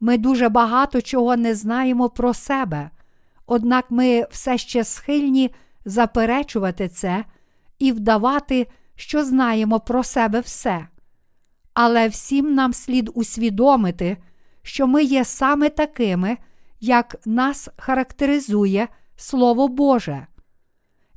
Ми 0.00 0.18
дуже 0.18 0.48
багато 0.48 1.02
чого 1.02 1.36
не 1.36 1.54
знаємо 1.54 2.08
про 2.08 2.34
себе, 2.34 2.90
однак 3.46 3.90
ми 3.90 4.26
все 4.30 4.58
ще 4.58 4.84
схильні 4.84 5.50
заперечувати 5.84 6.88
це 6.88 7.24
і 7.78 7.92
вдавати, 7.92 8.66
що 8.94 9.24
знаємо 9.24 9.80
про 9.80 10.04
себе 10.04 10.40
все. 10.40 10.86
Але 11.74 12.08
всім 12.08 12.54
нам 12.54 12.72
слід 12.72 13.10
усвідомити, 13.14 14.16
що 14.62 14.86
ми 14.86 15.02
є 15.02 15.24
саме 15.24 15.68
такими, 15.68 16.36
як 16.80 17.16
нас 17.26 17.68
характеризує 17.76 18.88
Слово 19.16 19.68
Боже. 19.68 20.26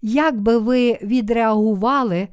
Як 0.01 0.42
би 0.42 0.58
ви 0.58 1.00
відреагували, 1.01 2.27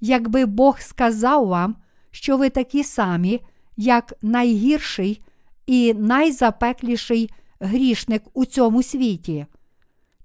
якби 0.00 0.46
Бог 0.46 0.80
сказав 0.80 1.46
вам, 1.46 1.76
що 2.10 2.36
ви 2.36 2.50
такі 2.50 2.84
самі, 2.84 3.40
як 3.76 4.14
найгірший 4.22 5.22
і 5.66 5.94
найзапекліший 5.94 7.30
грішник 7.60 8.22
у 8.34 8.44
цьому 8.44 8.82
світі? 8.82 9.46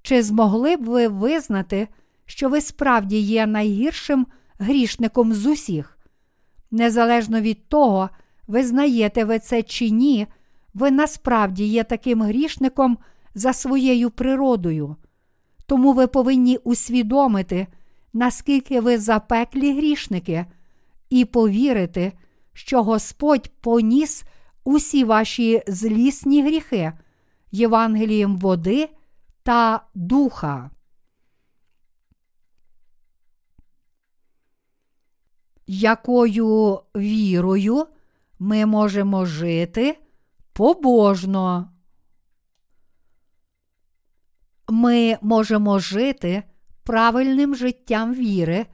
Чи 0.01 0.23
змогли 0.23 0.77
б 0.77 0.83
ви 0.83 1.07
визнати, 1.07 1.87
що 2.25 2.49
ви 2.49 2.61
справді 2.61 3.19
є 3.19 3.47
найгіршим 3.47 4.27
грішником 4.59 5.33
з 5.33 5.45
усіх? 5.45 5.97
Незалежно 6.71 7.41
від 7.41 7.67
того, 7.67 8.09
визнаєте 8.47 9.25
ви 9.25 9.39
це 9.39 9.63
чи 9.63 9.89
ні, 9.89 10.27
ви 10.73 10.91
насправді 10.91 11.65
є 11.65 11.83
таким 11.83 12.21
грішником 12.21 12.97
за 13.35 13.53
своєю 13.53 14.09
природою. 14.09 14.95
Тому 15.65 15.93
ви 15.93 16.07
повинні 16.07 16.57
усвідомити, 16.57 17.67
наскільки 18.13 18.81
ви 18.81 18.97
запеклі 18.97 19.73
грішники, 19.73 20.45
і 21.09 21.25
повірити, 21.25 22.11
що 22.53 22.83
Господь 22.83 23.49
поніс 23.61 24.23
усі 24.63 25.03
ваші 25.03 25.63
злісні 25.67 26.43
гріхи 26.43 26.93
Євангелієм 27.51 28.37
води 28.37 28.89
та 29.43 29.83
духа. 29.95 30.71
Якою 35.67 36.81
вірою 36.95 37.87
ми 38.39 38.65
можемо 38.65 39.25
жити 39.25 39.97
побожно? 40.53 41.71
Ми 44.69 45.17
можемо 45.21 45.79
жити 45.79 46.43
правильним 46.83 47.55
життям 47.55 48.13
віри, 48.13 48.65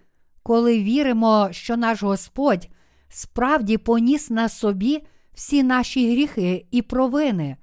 коли 0.43 0.83
віримо, 0.83 1.47
що 1.51 1.77
наш 1.77 2.03
Господь 2.03 2.69
справді 3.09 3.77
поніс 3.77 4.29
на 4.29 4.49
собі 4.49 5.03
всі 5.33 5.63
наші 5.63 6.11
гріхи 6.11 6.65
і 6.71 6.81
провини, 6.81 7.57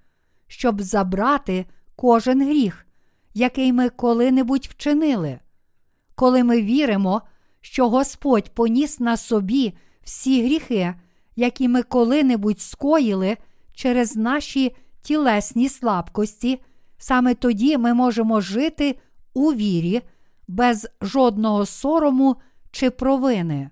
щоб 0.46 0.82
забрати 0.82 1.66
кожен 1.96 2.42
гріх, 2.42 2.86
який 3.34 3.72
ми 3.72 3.88
коли-небудь 3.88 4.66
вчинили. 4.70 5.38
Коли 6.14 6.44
ми 6.44 6.62
віримо, 6.62 7.22
що 7.60 7.88
Господь 7.88 8.54
поніс 8.54 9.00
на 9.00 9.16
собі 9.16 9.74
всі 10.02 10.44
гріхи, 10.44 10.94
які 11.36 11.68
ми 11.68 11.82
коли-небудь 11.82 12.60
скоїли 12.60 13.36
через 13.72 14.16
наші 14.16 14.76
тілесні 15.02 15.68
слабкості, 15.68 16.60
саме 16.98 17.34
тоді 17.34 17.78
ми 17.78 17.94
можемо 17.94 18.40
жити 18.40 18.98
у 19.34 19.52
вірі 19.52 20.02
без 20.48 20.88
жодного 21.00 21.66
сорому 21.66 22.36
чи 22.70 22.90
провини. 22.90 23.70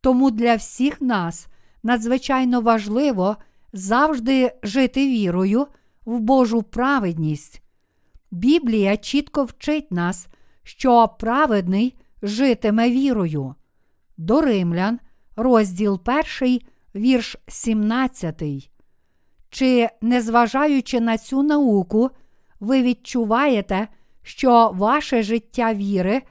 Тому 0.00 0.30
для 0.30 0.54
всіх 0.54 1.00
нас 1.00 1.48
надзвичайно 1.82 2.60
важливо 2.60 3.36
завжди 3.72 4.52
жити 4.62 5.06
вірою 5.06 5.66
в 6.04 6.20
Божу 6.20 6.62
праведність. 6.62 7.62
Біблія 8.30 8.96
чітко 8.96 9.44
вчить 9.44 9.92
нас, 9.92 10.28
що 10.62 11.08
праведний 11.18 11.96
житиме 12.22 12.90
вірою. 12.90 13.54
До 14.16 14.40
Римлян, 14.40 14.98
розділ 15.36 16.00
1, 16.40 16.60
вірш 16.94 17.36
17. 17.48 18.42
Чи, 19.50 19.88
незважаючи 20.00 21.00
на 21.00 21.18
цю 21.18 21.42
науку, 21.42 22.10
ви 22.60 22.82
відчуваєте, 22.82 23.88
що 24.22 24.70
ваше 24.74 25.22
життя 25.22 25.74
віри 25.74 26.22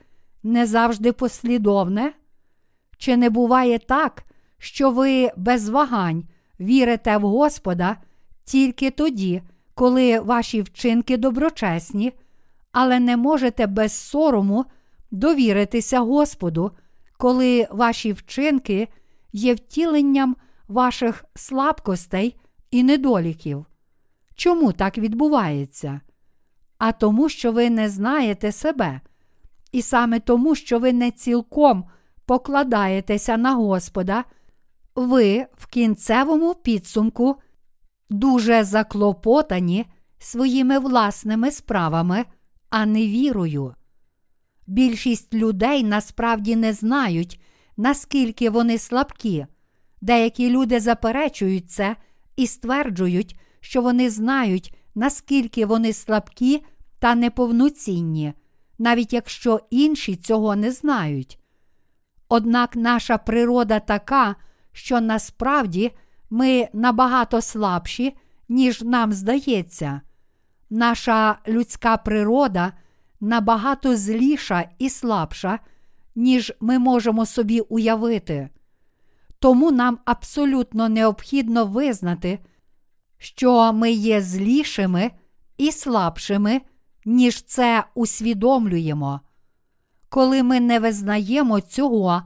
не 0.44 0.66
завжди 0.66 1.14
послідовне? 1.14 2.14
Чи 3.00 3.18
не 3.18 3.30
буває 3.30 3.80
так, 3.80 4.24
що 4.58 4.92
ви 4.92 5.32
без 5.38 5.70
вагань 5.70 6.24
вірите 6.60 7.18
в 7.18 7.22
Господа 7.22 7.98
тільки 8.44 8.92
тоді, 8.92 9.42
коли 9.74 10.20
ваші 10.20 10.62
вчинки 10.62 11.18
доброчесні, 11.18 12.14
але 12.72 13.00
не 13.00 13.18
можете 13.18 13.68
без 13.68 13.94
сорому 13.94 14.66
довіритися 15.12 16.00
Господу, 16.00 16.72
коли 17.18 17.68
ваші 17.72 18.14
вчинки 18.14 18.88
є 19.34 19.54
втіленням 19.54 20.36
ваших 20.68 21.26
слабкостей 21.36 22.36
і 22.72 22.84
недоліків? 22.84 23.66
Чому 24.36 24.72
так 24.72 24.98
відбувається? 24.98 26.02
А 26.78 26.92
тому, 26.92 27.30
що 27.30 27.52
ви 27.52 27.70
не 27.70 27.90
знаєте 27.90 28.52
себе, 28.52 29.02
і 29.72 29.82
саме 29.82 30.20
тому, 30.20 30.56
що 30.56 30.80
ви 30.80 30.94
не 30.94 31.12
цілком 31.12 31.86
покладаєтеся 32.30 33.38
на 33.38 33.54
Господа, 33.54 34.24
ви 34.96 35.46
в 35.58 35.68
кінцевому 35.68 36.56
підсумку 36.56 37.36
дуже 38.10 38.64
заклопотані 38.64 39.86
своїми 40.20 40.80
власними 40.80 41.52
справами, 41.52 42.26
а 42.70 42.86
не 42.86 43.08
вірою. 43.08 43.74
Більшість 44.68 45.34
людей 45.34 45.84
насправді 45.84 46.56
не 46.56 46.74
знають, 46.74 47.42
наскільки 47.78 48.50
вони 48.50 48.78
слабкі. 48.78 49.46
Деякі 50.02 50.50
люди 50.50 50.80
заперечують 50.80 51.72
це 51.72 51.96
і 52.36 52.48
стверджують, 52.48 53.40
що 53.60 53.82
вони 53.82 54.10
знають, 54.10 54.76
наскільки 54.96 55.66
вони 55.66 55.94
слабкі 55.94 56.64
та 57.00 57.16
неповноцінні, 57.16 58.34
навіть 58.80 59.14
якщо 59.14 59.60
інші 59.70 60.16
цього 60.16 60.56
не 60.56 60.72
знають. 60.72 61.39
Однак 62.30 62.76
наша 62.76 63.18
природа 63.18 63.80
така, 63.80 64.36
що 64.72 65.02
насправді 65.02 65.92
ми 66.30 66.68
набагато 66.74 67.42
слабші, 67.42 68.18
ніж 68.50 68.82
нам 68.82 69.14
здається. 69.14 70.02
Наша 70.70 71.40
людська 71.48 71.98
природа 71.98 72.74
набагато 73.20 73.96
зліша 73.96 74.70
і 74.80 74.90
слабша, 74.90 75.60
ніж 76.16 76.54
ми 76.60 76.80
можемо 76.80 77.26
собі 77.26 77.60
уявити. 77.60 78.50
Тому 79.40 79.72
нам 79.72 80.00
абсолютно 80.06 80.90
необхідно 80.90 81.66
визнати, 81.66 82.40
що 83.18 83.74
ми 83.74 83.92
є 83.92 84.22
злішими 84.22 85.12
і 85.58 85.72
слабшими, 85.72 86.62
ніж 87.06 87.42
це 87.44 87.84
усвідомлюємо. 87.96 89.22
Коли 90.10 90.44
ми 90.44 90.60
не 90.60 90.80
визнаємо 90.80 91.62
цього, 91.62 92.22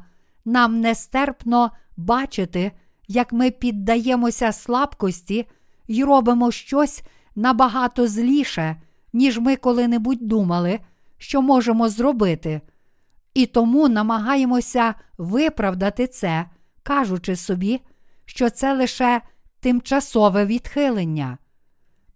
нам 0.45 0.81
нестерпно 0.81 1.71
бачити, 1.97 2.71
як 3.07 3.33
ми 3.33 3.51
піддаємося 3.51 4.51
слабкості 4.51 5.47
і 5.87 6.03
робимо 6.03 6.51
щось 6.51 7.03
набагато 7.35 8.07
зліше, 8.07 8.81
ніж 9.13 9.39
ми 9.39 9.55
коли-небудь 9.55 10.27
думали, 10.27 10.79
що 11.17 11.41
можемо 11.41 11.89
зробити, 11.89 12.61
і 13.33 13.45
тому 13.45 13.89
намагаємося 13.89 14.93
виправдати 15.17 16.07
це, 16.07 16.45
кажучи 16.83 17.35
собі, 17.35 17.81
що 18.25 18.49
це 18.49 18.73
лише 18.73 19.21
тимчасове 19.59 20.45
відхилення. 20.45 21.37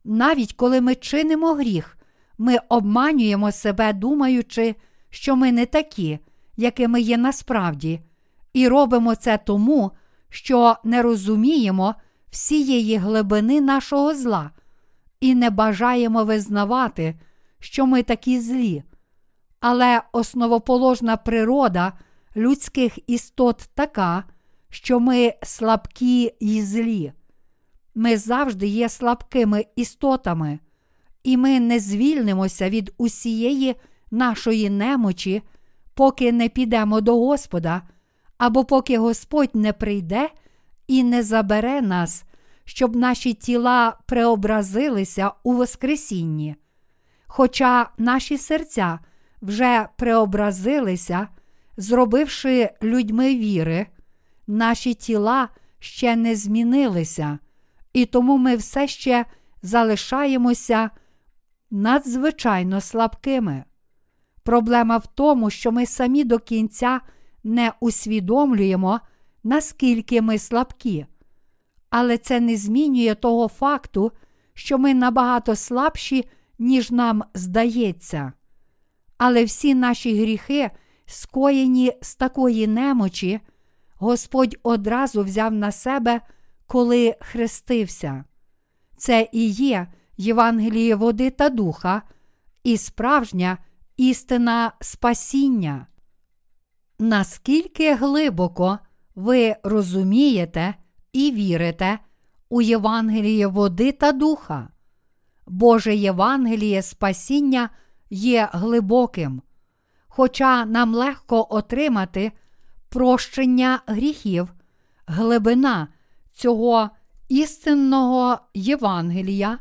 Навіть 0.04 0.54
коли 0.54 0.82
ми 0.82 0.96
чинимо 0.96 1.54
гріх, 1.54 1.98
ми 2.38 2.58
обманюємо 2.70 3.52
себе, 3.52 3.94
думаючи, 3.94 4.76
що 5.10 5.36
ми 5.36 5.52
не 5.52 5.66
такі, 5.66 6.20
якими 6.58 7.02
є 7.02 7.18
насправді, 7.18 8.00
І 8.54 8.68
робимо 8.68 9.16
це 9.16 9.38
тому, 9.38 9.92
що 10.30 10.76
не 10.84 11.02
розуміємо 11.02 11.96
всієї 12.30 12.98
глибини 12.98 13.62
нашого 13.62 14.16
зла 14.16 14.52
і 15.20 15.36
не 15.36 15.50
бажаємо 15.50 16.24
визнавати, 16.24 17.20
що 17.60 17.86
ми 17.86 18.04
такі 18.04 18.40
злі. 18.40 18.84
Але 19.60 20.02
основоположна 20.12 21.18
природа 21.18 21.94
людських 22.36 23.10
істот 23.10 23.70
така, 23.74 24.24
що 24.70 25.00
ми 25.00 25.34
слабкі 25.44 26.34
і 26.40 26.62
злі. 26.62 27.12
Ми 27.96 28.18
завжди 28.18 28.68
є 28.68 28.90
слабкими 28.90 29.66
істотами, 29.76 30.60
і 31.24 31.38
ми 31.38 31.60
не 31.60 31.80
звільнимося 31.80 32.70
від 32.70 32.94
усієї 32.98 33.76
нашої 34.12 34.70
немочі, 34.70 35.44
поки 35.94 36.32
не 36.32 36.50
підемо 36.50 37.02
до 37.02 37.16
Господа, 37.16 37.82
або 38.38 38.66
поки 38.66 38.98
Господь 38.98 39.56
не 39.56 39.74
прийде 39.74 40.30
і 40.88 41.04
не 41.04 41.24
забере 41.24 41.82
нас, 41.82 42.26
щоб 42.66 42.96
наші 42.96 43.34
тіла 43.34 43.98
преобразилися 44.06 45.32
у 45.44 45.54
Воскресінні. 45.54 46.56
Хоча 47.28 47.90
наші 47.98 48.38
серця 48.38 49.00
вже 49.42 49.88
преобразилися, 49.98 51.28
зробивши 51.78 52.70
людьми 52.84 53.36
віри, 53.36 53.88
наші 54.48 54.94
тіла 54.94 55.50
ще 55.80 56.16
не 56.16 56.36
змінилися, 56.36 57.40
і 57.94 58.06
тому 58.06 58.38
ми 58.38 58.56
все 58.56 58.88
ще 58.88 59.26
залишаємося 59.62 60.90
надзвичайно 61.72 62.82
слабкими. 62.82 63.64
Проблема 64.48 64.98
в 64.98 65.08
тому, 65.08 65.50
що 65.50 65.72
ми 65.72 65.86
самі 65.86 66.24
до 66.24 66.40
кінця 66.40 67.02
не 67.44 67.72
усвідомлюємо, 67.80 69.00
наскільки 69.44 70.22
ми 70.22 70.38
слабкі. 70.38 71.06
Але 71.90 72.18
це 72.18 72.40
не 72.40 72.58
змінює 72.58 73.16
того 73.16 73.48
факту, 73.48 74.12
що 74.54 74.78
ми 74.78 74.94
набагато 74.94 75.56
слабші, 75.56 76.30
ніж 76.60 76.92
нам 76.92 77.24
здається. 77.34 78.34
Але 79.18 79.44
всі 79.44 79.76
наші 79.76 80.22
гріхи, 80.22 80.72
скоєні 81.06 81.94
з 82.02 82.16
такої 82.16 82.68
немочі, 82.68 83.40
Господь 83.96 84.56
одразу 84.64 85.24
взяв 85.24 85.54
на 85.54 85.72
себе, 85.72 86.22
коли 86.68 87.16
хрестився. 87.20 88.24
Це 88.98 89.30
і 89.32 89.50
є 89.50 89.88
Євангеліє 90.18 90.96
води 90.96 91.30
та 91.30 91.50
духа, 91.50 92.02
і 92.64 92.78
справжня 92.78 93.58
істина 93.98 94.72
спасіння. 94.82 95.88
Наскільки 97.00 97.96
глибоко 97.96 98.80
ви 99.16 99.56
розумієте 99.64 100.74
і 101.14 101.32
вірите 101.32 102.00
у 102.50 102.62
Євангеліє 102.62 103.48
води 103.48 103.92
та 103.92 104.12
духа? 104.12 104.70
Боже 105.48 105.96
Євангеліє 105.96 106.82
спасіння 106.82 107.70
є 108.10 108.50
глибоким, 108.52 109.42
хоча 110.08 110.66
нам 110.66 110.96
легко 110.96 111.48
отримати 111.50 112.32
прощення 112.90 113.80
гріхів, 113.88 114.54
глибина 115.08 115.88
цього 116.34 116.90
істинного 117.30 118.40
Євангелія, 118.54 119.60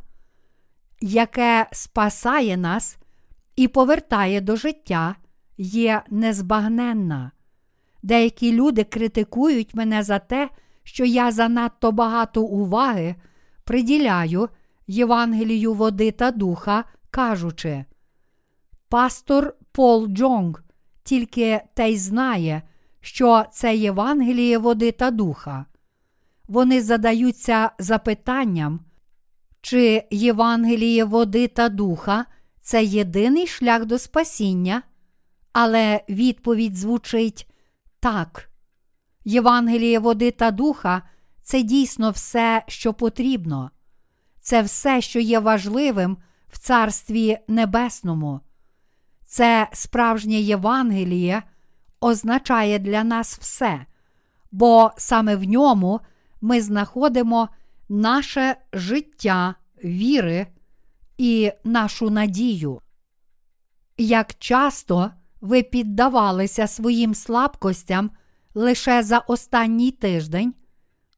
яке 1.01 1.67
спасає 1.73 2.57
нас 2.57 2.99
і 3.57 3.69
повертає 3.69 4.41
до 4.41 4.57
життя, 4.57 5.17
є 5.59 6.03
незбагненна. 6.11 7.31
Деякі 8.03 8.53
люди 8.53 8.85
критикують 8.85 9.75
мене 9.75 10.03
за 10.03 10.19
те, 10.19 10.51
що 10.83 11.05
я 11.05 11.33
занадто 11.33 11.93
багато 11.93 12.43
уваги 12.43 13.15
приділяю 13.65 14.49
Євангелію 14.87 15.75
води 15.75 16.11
та 16.11 16.31
духа, 16.31 16.85
кажучи, 17.11 17.85
пастор 18.89 19.55
Пол 19.73 20.07
Джонг 20.07 20.63
тільки 21.03 21.61
те 21.75 21.91
й 21.91 21.99
знає, 21.99 22.63
що 23.01 23.45
це 23.53 23.77
Євангеліє 23.77 24.59
води 24.59 24.93
та 24.93 25.11
духа. 25.11 25.67
Вони 26.49 26.83
задаються 26.83 27.71
запитанням, 27.79 28.81
чи 29.61 30.03
Євангеліє 30.11 31.05
води 31.05 31.49
та 31.49 31.69
духа 31.69 32.27
це 32.67 32.85
єдиний 32.85 33.47
шлях 33.47 33.85
до 33.85 33.99
спасіння, 33.99 34.83
але 35.53 36.01
відповідь 36.09 36.77
звучить 36.77 37.51
так. 38.01 38.51
Євангеліє 39.25 39.99
води 39.99 40.31
та 40.31 40.51
духа 40.51 41.03
це 41.43 41.63
дійсно 41.63 42.11
все, 42.11 42.63
що 42.69 42.95
потрібно, 42.95 43.71
це 44.41 44.63
все, 44.63 45.01
що 45.01 45.21
є 45.21 45.39
важливим 45.39 46.17
в 46.49 46.59
Царстві 46.59 47.39
Небесному. 47.49 48.41
Це 49.27 49.69
справжнє 49.73 50.41
Євангеліє 50.41 51.43
означає 52.01 52.79
для 52.79 53.05
нас 53.05 53.39
все, 53.39 53.87
бо 54.53 54.91
саме 54.97 55.37
в 55.37 55.45
ньому 55.45 56.01
ми 56.41 56.61
знаходимо 56.61 57.49
наше 57.89 58.57
життя 58.73 59.55
віри 59.85 60.47
і 61.19 61.53
нашу 61.65 62.11
надію. 62.11 62.81
Як 63.97 64.35
часто 64.39 65.11
ви 65.41 65.63
піддавалися 65.63 66.67
своїм 66.67 67.15
слабкостям 67.15 68.11
лише 68.55 69.03
за 69.03 69.19
останній 69.19 69.91
тиждень, 69.91 70.55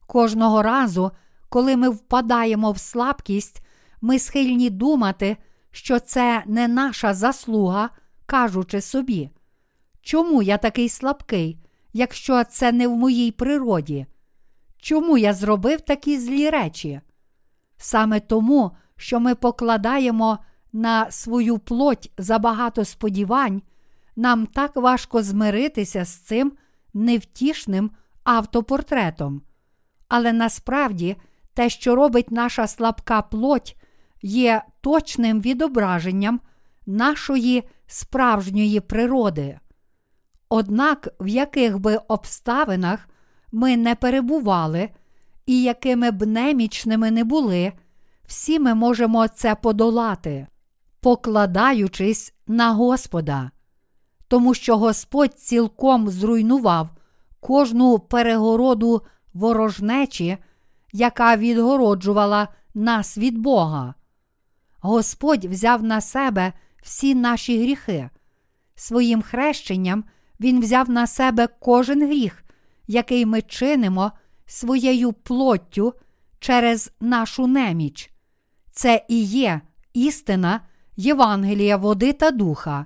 кожного 0.07 0.61
разу, 0.61 1.11
коли 1.49 1.77
ми 1.77 1.89
впадаємо 1.89 2.71
в 2.71 2.79
слабкість, 2.79 3.65
ми 4.01 4.19
схильні 4.19 4.69
думати, 4.69 5.37
що 5.71 5.99
це 5.99 6.43
не 6.45 6.67
наша 6.67 7.13
заслуга, 7.13 7.89
кажучи 8.25 8.81
собі, 8.81 9.29
чому 10.01 10.41
я 10.41 10.57
такий 10.57 10.89
слабкий, 10.89 11.59
якщо 11.93 12.43
це 12.43 12.71
не 12.71 12.87
в 12.87 12.95
моїй 12.95 13.31
природі? 13.31 14.05
Чому 14.77 15.17
я 15.17 15.33
зробив 15.33 15.81
такі 15.81 16.19
злі 16.19 16.49
речі? 16.49 17.01
Саме 17.77 18.19
тому, 18.19 18.71
що 18.99 19.19
ми 19.19 19.35
покладаємо 19.35 20.39
на 20.73 21.11
свою 21.11 21.57
плоть 21.57 22.11
забагато 22.17 22.85
сподівань, 22.85 23.61
нам 24.15 24.45
так 24.45 24.75
важко 24.75 25.23
змиритися 25.23 26.05
з 26.05 26.15
цим 26.15 26.51
невтішним 26.93 27.91
автопортретом. 28.23 29.41
Але 30.07 30.33
насправді 30.33 31.15
те, 31.53 31.69
що 31.69 31.95
робить 31.95 32.31
наша 32.31 32.67
слабка 32.67 33.21
плоть, 33.21 33.75
є 34.21 34.61
точним 34.81 35.41
відображенням 35.41 36.39
нашої 36.85 37.63
справжньої 37.87 38.79
природи. 38.79 39.59
Однак, 40.49 41.07
в 41.19 41.27
яких 41.27 41.79
би 41.79 41.99
обставинах 42.07 43.09
ми 43.51 43.77
не 43.77 43.95
перебували, 43.95 44.89
і 45.45 45.61
якими 45.61 46.11
б 46.11 46.25
немічними 46.25 47.11
не 47.11 47.23
були, 47.23 47.73
всі 48.29 48.59
ми 48.59 48.73
можемо 48.73 49.27
це 49.27 49.55
подолати, 49.55 50.47
покладаючись 50.99 52.33
на 52.47 52.71
Господа, 52.71 53.51
тому 54.27 54.53
що 54.53 54.77
Господь 54.77 55.33
цілком 55.33 56.09
зруйнував 56.09 56.89
кожну 57.39 57.99
перегороду 57.99 59.01
ворожнечі, 59.33 60.37
яка 60.93 61.37
відгороджувала 61.37 62.47
нас 62.73 63.17
від 63.17 63.37
Бога. 63.37 63.93
Господь 64.79 65.45
взяв 65.45 65.83
на 65.83 66.01
себе 66.01 66.53
всі 66.83 67.15
наші 67.15 67.61
гріхи. 67.61 68.09
Своїм 68.75 69.21
хрещенням 69.21 70.03
Він 70.39 70.61
взяв 70.61 70.89
на 70.89 71.07
себе 71.07 71.47
кожен 71.59 72.07
гріх, 72.07 72.43
який 72.87 73.25
ми 73.25 73.41
чинимо 73.41 74.11
своєю 74.45 75.13
плоттю 75.13 75.93
через 76.39 76.91
нашу 76.99 77.47
неміч. 77.47 78.11
Це 78.79 79.05
і 79.07 79.23
є 79.23 79.61
істина 79.93 80.61
Євангелія 80.97 81.77
води 81.77 82.13
та 82.13 82.31
духа. 82.31 82.85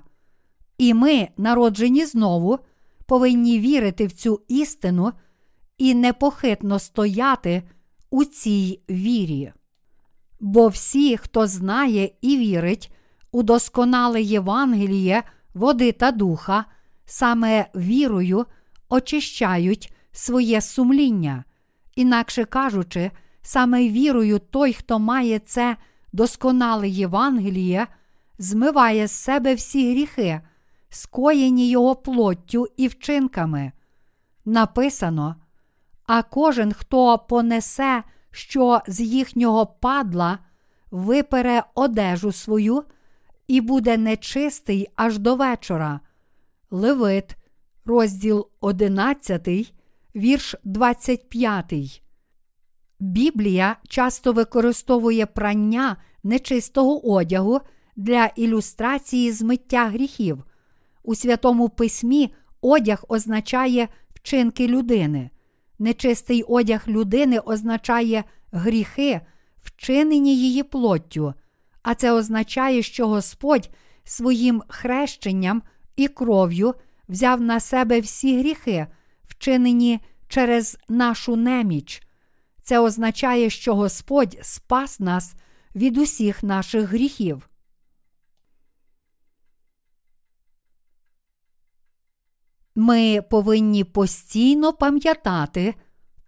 І 0.78 0.94
ми, 0.94 1.28
народжені 1.36 2.04
знову, 2.06 2.58
повинні 3.06 3.58
вірити 3.58 4.06
в 4.06 4.12
цю 4.12 4.40
істину 4.48 5.12
і 5.78 5.94
непохитно 5.94 6.78
стояти 6.78 7.62
у 8.10 8.24
цій 8.24 8.80
вірі. 8.90 9.52
Бо 10.40 10.68
всі, 10.68 11.16
хто 11.16 11.46
знає 11.46 12.10
і 12.20 12.36
вірить 12.36 12.92
у 13.32 13.42
досконале 13.42 14.22
Євангеліє 14.22 15.22
води 15.54 15.92
та 15.92 16.10
духа, 16.10 16.64
саме 17.04 17.66
вірою 17.74 18.46
очищають 18.88 19.94
своє 20.12 20.60
сумління, 20.60 21.44
інакше 21.96 22.44
кажучи, 22.44 23.10
саме 23.46 23.88
вірою 23.88 24.38
той, 24.38 24.72
хто 24.72 24.98
має 24.98 25.38
це 25.38 25.76
досконале 26.12 26.88
Євангеліє, 26.88 27.86
змиває 28.38 29.06
з 29.06 29.12
себе 29.12 29.54
всі 29.54 29.90
гріхи, 29.90 30.40
скоєні 30.88 31.70
його 31.70 31.96
плоттю 31.96 32.66
і 32.76 32.88
вчинками. 32.88 33.72
написано: 34.44 35.36
А 36.06 36.22
кожен, 36.22 36.72
хто 36.72 37.18
понесе 37.18 38.02
що 38.34 38.80
з 38.86 39.00
їхнього 39.00 39.66
падла, 39.66 40.38
випере 40.90 41.62
одежу 41.74 42.32
свою 42.32 42.84
і 43.46 43.60
буде 43.60 43.96
нечистий 43.96 44.88
аж 44.96 45.18
до 45.18 45.36
вечора. 45.36 46.00
Левит, 46.70 47.36
розділ 47.84 48.48
11, 48.60 49.48
вірш 50.16 50.54
25. 50.64 52.02
Біблія 53.04 53.76
часто 53.88 54.32
використовує 54.32 55.26
прання 55.26 55.96
нечистого 56.22 57.12
одягу 57.12 57.60
для 57.96 58.26
ілюстрації 58.26 59.32
змиття 59.32 59.86
гріхів. 59.88 60.44
У 61.02 61.14
Святому 61.14 61.68
Письмі 61.68 62.34
одяг 62.60 63.04
означає 63.08 63.88
вчинки 64.14 64.68
людини. 64.68 65.30
Нечистий 65.78 66.42
одяг 66.42 66.84
людини 66.88 67.38
означає 67.38 68.24
гріхи, 68.52 69.20
вчинені 69.62 70.36
її 70.36 70.62
плоттю, 70.62 71.34
а 71.82 71.94
це 71.94 72.12
означає, 72.12 72.82
що 72.82 73.08
Господь 73.08 73.70
своїм 74.04 74.62
хрещенням 74.68 75.62
і 75.96 76.08
кров'ю 76.08 76.74
взяв 77.08 77.40
на 77.40 77.60
себе 77.60 78.00
всі 78.00 78.38
гріхи, 78.38 78.86
вчинені 79.24 80.00
через 80.28 80.78
нашу 80.88 81.36
неміч. 81.36 82.03
Це 82.64 82.78
означає, 82.78 83.50
що 83.50 83.74
Господь 83.74 84.38
спас 84.42 85.00
нас 85.00 85.34
від 85.74 85.98
усіх 85.98 86.42
наших 86.42 86.88
гріхів. 86.88 87.48
Ми 92.74 93.22
повинні 93.22 93.84
постійно 93.84 94.72
пам'ятати 94.72 95.74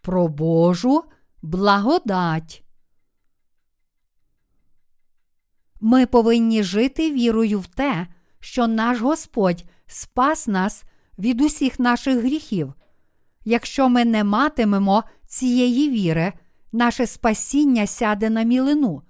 про 0.01 0.29
Божу 0.29 1.05
благодать. 1.43 2.65
Ми 5.81 6.07
повинні 6.07 6.63
жити 6.63 7.13
вірою 7.13 7.61
в 7.61 7.67
те, 7.67 8.07
що 8.41 8.67
наш 8.67 9.01
Господь 9.01 9.65
спас 9.87 10.47
нас 10.47 10.85
від 11.19 11.41
усіх 11.41 11.79
наших 11.79 12.19
гріхів. 12.19 12.75
Якщо 13.45 13.89
ми 13.89 14.05
не 14.05 14.25
матимемо 14.25 15.05
цієї 15.27 15.91
віри, 15.91 16.33
наше 16.73 17.07
спасіння 17.07 17.87
сяде 17.87 18.31
на 18.31 18.43
мілину. 18.43 19.03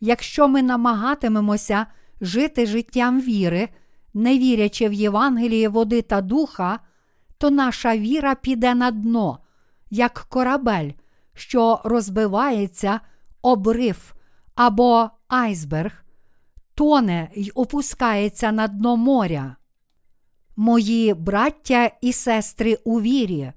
Якщо 0.00 0.48
ми 0.48 0.62
намагатимемося 0.62 1.86
жити 2.20 2.66
життям 2.66 3.20
віри, 3.20 3.68
не 4.14 4.38
вірячи 4.38 4.88
в 4.88 4.92
Євангеліє 4.92 5.68
води 5.68 6.02
та 6.02 6.20
духа, 6.20 6.80
то 7.38 7.50
наша 7.50 7.96
віра 7.96 8.34
піде 8.34 8.74
на 8.74 8.90
дно, 8.90 9.38
як 9.90 10.26
корабель, 10.28 10.90
що 11.34 11.80
розбивається 11.84 13.00
обрив 13.42 14.14
або 14.54 15.10
айсберг, 15.28 16.04
тоне 16.74 17.28
й 17.34 17.52
опускається 17.54 18.52
на 18.52 18.68
дно 18.68 18.96
моря. 18.96 19.56
Мої 20.56 21.14
браття 21.14 21.90
і 22.00 22.12
сестри 22.12 22.78
у 22.84 23.00
вірі, 23.00 23.52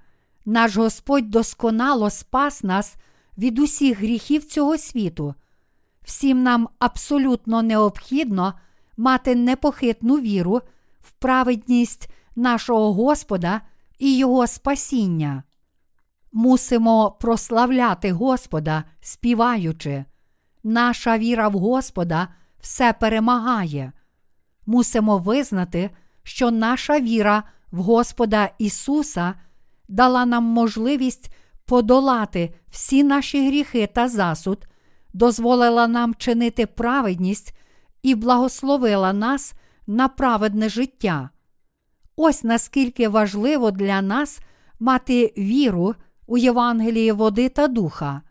наш 0.50 0.78
Господь 0.78 1.30
досконало 1.30 2.10
спас 2.10 2.64
нас 2.64 2.96
від 3.38 3.60
усіх 3.60 4.00
гріхів 4.00 4.46
цього 4.46 4.78
світу. 4.78 5.36
Всім 6.04 6.44
нам 6.44 6.70
абсолютно 6.80 7.62
необхідно 7.62 8.54
мати 8.98 9.36
непохитну 9.36 10.20
віру 10.20 10.62
в 11.02 11.12
праведність 11.12 12.10
нашого 12.36 12.94
Господа 12.94 13.62
і 14.00 14.18
Його 14.18 14.48
спасіння. 14.48 15.44
Мусимо 16.32 17.18
прославляти 17.20 18.12
Господа, 18.12 18.84
співаючи. 19.02 20.06
Наша 20.64 21.18
віра 21.18 21.48
в 21.48 21.54
Господа 21.54 22.28
все 22.60 22.94
перемагає. 22.94 23.92
Мусимо 24.66 25.18
визнати, 25.18 25.90
що 26.24 26.52
наша 26.52 27.00
віра 27.00 27.44
в 27.72 27.82
Господа 27.82 28.50
Ісуса 28.58 29.36
дала 29.90 30.26
нам 30.26 30.44
можливість 30.44 31.32
подолати 31.66 32.54
всі 32.70 33.04
наші 33.04 33.48
гріхи 33.48 33.90
та 33.94 34.10
засуд, 34.10 34.68
дозволила 35.14 35.88
нам 35.88 36.16
чинити 36.16 36.66
праведність 36.66 37.54
і 38.04 38.16
благословила 38.16 39.14
нас 39.14 39.54
на 39.88 40.08
праведне 40.08 40.70
життя. 40.70 41.30
Ось 42.16 42.44
наскільки 42.44 43.08
важливо 43.08 43.72
для 43.72 44.02
нас 44.02 44.40
мати 44.80 45.34
віру 45.38 45.96
у 46.28 46.38
Євангелії 46.38 47.12
води 47.12 47.50
та 47.50 47.68
духа. 47.68 48.22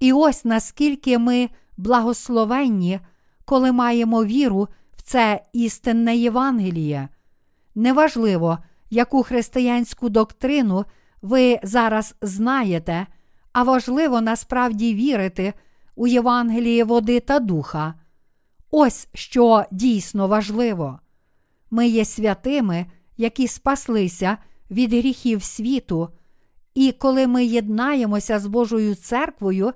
І 0.00 0.12
ось 0.12 0.44
наскільки 0.44 1.18
ми 1.18 1.48
благословенні, 1.76 3.00
коли 3.44 3.72
маємо 3.72 4.24
віру 4.24 4.68
в 4.96 5.02
це 5.02 5.44
істинне 5.52 6.16
Євангеліє. 6.16 7.08
Неважливо, 7.74 8.58
яку 8.90 9.22
християнську 9.22 10.08
доктрину 10.08 10.84
ви 11.22 11.58
зараз 11.62 12.14
знаєте, 12.22 13.06
а 13.52 13.62
важливо 13.62 14.20
насправді 14.20 14.94
вірити 14.94 15.52
у 15.96 16.06
Євангеліє 16.06 16.84
води 16.84 17.20
та 17.20 17.38
духа. 17.38 17.94
Ось 18.70 19.08
що 19.14 19.64
дійсно 19.70 20.28
важливо. 20.28 20.98
Ми 21.70 21.88
є 21.88 22.04
святими, 22.04 22.86
які 23.16 23.48
спаслися 23.48 24.38
від 24.70 24.92
гріхів 24.92 25.42
світу, 25.42 26.08
і 26.74 26.92
коли 26.92 27.26
ми 27.26 27.44
єднаємося 27.44 28.38
з 28.38 28.46
Божою 28.46 28.94
церквою, 28.94 29.72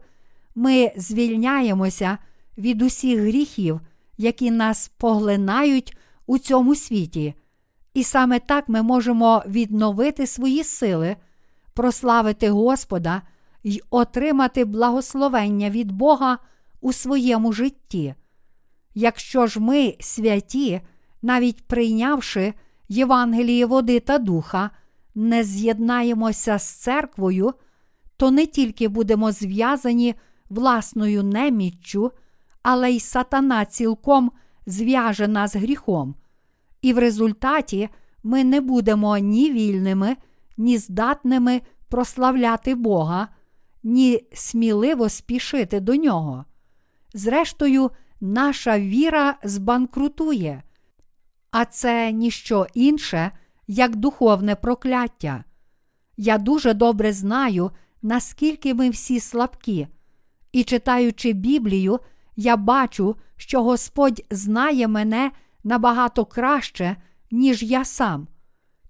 ми 0.55 0.93
звільняємося 0.97 2.19
від 2.59 2.83
усіх 2.83 3.21
гріхів, 3.21 3.81
які 4.19 4.51
нас 4.51 4.89
поглинають 4.97 5.97
у 6.27 6.39
цьому 6.39 6.75
світі. 6.75 7.35
І 7.95 8.05
саме 8.05 8.39
так 8.39 8.69
ми 8.69 8.83
можемо 8.83 9.43
відновити 9.47 10.27
свої 10.27 10.65
сили, 10.65 11.17
прославити 11.75 12.51
Господа 12.51 13.23
й 13.65 13.83
отримати 13.91 14.65
благословення 14.65 15.71
від 15.71 15.93
Бога 15.93 16.39
у 16.81 16.93
своєму 16.93 17.53
житті. 17.53 18.15
Якщо 18.95 19.47
ж 19.47 19.61
ми 19.61 19.97
святі, 20.01 20.81
навіть 21.23 21.67
прийнявши 21.67 22.55
Євангеліє 22.89 23.67
води 23.67 24.01
та 24.01 24.19
духа, 24.19 24.71
не 25.15 25.45
з'єднаємося 25.45 26.59
з 26.59 26.69
церквою, 26.69 27.55
то 28.17 28.31
не 28.31 28.47
тільки 28.47 28.89
будемо 28.89 29.33
зв'язані 29.33 30.15
власною 30.51 31.23
неміччю, 31.23 32.13
але 32.63 32.91
й 32.91 33.01
сатана 33.01 33.65
цілком 33.65 34.33
зв'яже 34.67 35.29
нас 35.29 35.57
гріхом. 35.57 36.15
І 36.83 36.93
в 36.93 36.99
результаті 36.99 37.89
ми 38.23 38.45
не 38.45 38.61
будемо 38.61 39.19
ні 39.19 39.51
вільними, 39.51 40.17
ні 40.57 40.79
здатними 40.79 41.61
прославляти 41.89 42.75
Бога, 42.75 43.29
ні 43.83 44.21
сміливо 44.33 45.09
спішити 45.09 45.81
до 45.81 45.97
нього. 45.97 46.45
Зрештою, 47.15 47.91
наша 48.21 48.79
віра 48.79 49.39
збанкрутує, 49.45 50.63
а 51.51 51.65
це 51.65 52.13
ніщо 52.13 52.67
інше, 52.75 53.31
як 53.67 53.97
духовне 53.97 54.57
прокляття. 54.57 55.45
Я 56.17 56.39
дуже 56.39 56.75
добре 56.75 57.13
знаю, 57.13 57.71
наскільки 58.03 58.75
ми 58.75 58.91
всі 58.91 59.21
слабкі, 59.21 59.87
і 60.53 60.65
читаючи 60.65 61.33
Біблію, 61.33 61.99
я 62.37 62.57
бачу, 62.57 63.17
що 63.37 63.63
Господь 63.63 64.23
знає 64.31 64.89
мене 64.89 65.31
набагато 65.65 66.25
краще, 66.25 66.97
ніж 67.31 67.63
я 67.63 67.85
сам. 67.85 68.29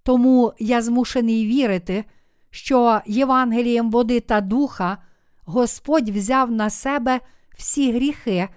Тому 0.02 0.52
я 0.59 0.83
змушений 0.83 1.46
вірити, 1.46 2.04
що 2.50 3.00
Євангелієм 3.06 3.90
води 3.90 4.20
та 4.20 4.40
духа 4.40 4.98
Господь 5.44 6.09
взяв 6.09 6.50
на 6.50 6.70
себе 6.70 7.20
всі 7.56 7.92
гріхи 7.92 8.48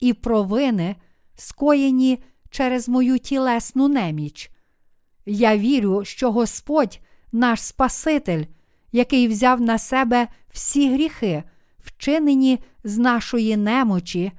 і 0.00 0.12
провини, 0.12 0.96
скоєні 1.34 2.22
через 2.50 2.88
мою 2.88 3.18
тілесну 3.18 3.88
неміч. 3.88 4.50
Я 5.26 5.56
вірю, 5.56 6.04
що 6.04 6.32
Господь, 6.32 7.00
наш 7.32 7.60
Спаситель, 7.60 8.44
який 8.92 9.28
взяв 9.28 9.60
на 9.60 9.78
себе 9.78 10.28
всі 10.52 10.92
гріхи, 10.92 11.42
вчинені 11.78 12.58
з 12.84 12.98
нашої 12.98 13.56
немочі, 13.56 14.32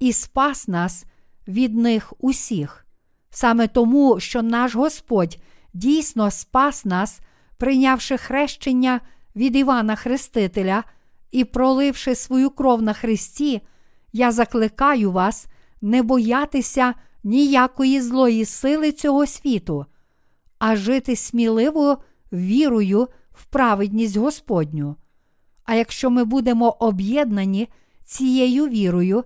і 0.00 0.12
спас 0.12 0.68
нас 0.68 1.04
від 1.48 1.76
них 1.76 2.12
усіх. 2.18 2.86
Саме 3.30 3.68
тому, 3.68 4.20
що 4.20 4.42
наш 4.42 4.74
Господь 4.74 5.38
дійсно 5.74 6.30
спас 6.30 6.84
нас, 6.84 7.20
прийнявши 7.56 8.16
хрещення 8.16 9.00
від 9.36 9.56
Івана 9.56 9.96
Хрестителя 9.96 10.84
і 11.30 11.44
проливши 11.44 12.14
свою 12.14 12.50
кров 12.50 12.82
на 12.82 12.92
Христі, 12.92 13.60
я 14.12 14.32
закликаю 14.32 15.12
вас 15.12 15.46
не 15.80 16.02
боятися 16.02 16.94
ніякої 17.24 18.00
злої 18.00 18.44
сили 18.44 18.92
цього 18.92 19.26
світу, 19.26 19.86
а 20.58 20.76
жити 20.76 21.16
сміливо 21.16 21.98
вірою 22.32 23.08
в 23.32 23.44
праведність 23.44 24.16
Господню. 24.16 24.96
А 25.64 25.74
якщо 25.74 26.10
ми 26.10 26.24
будемо 26.24 26.70
об'єднані 26.70 27.68
цією 28.04 28.68
вірою 28.68 29.24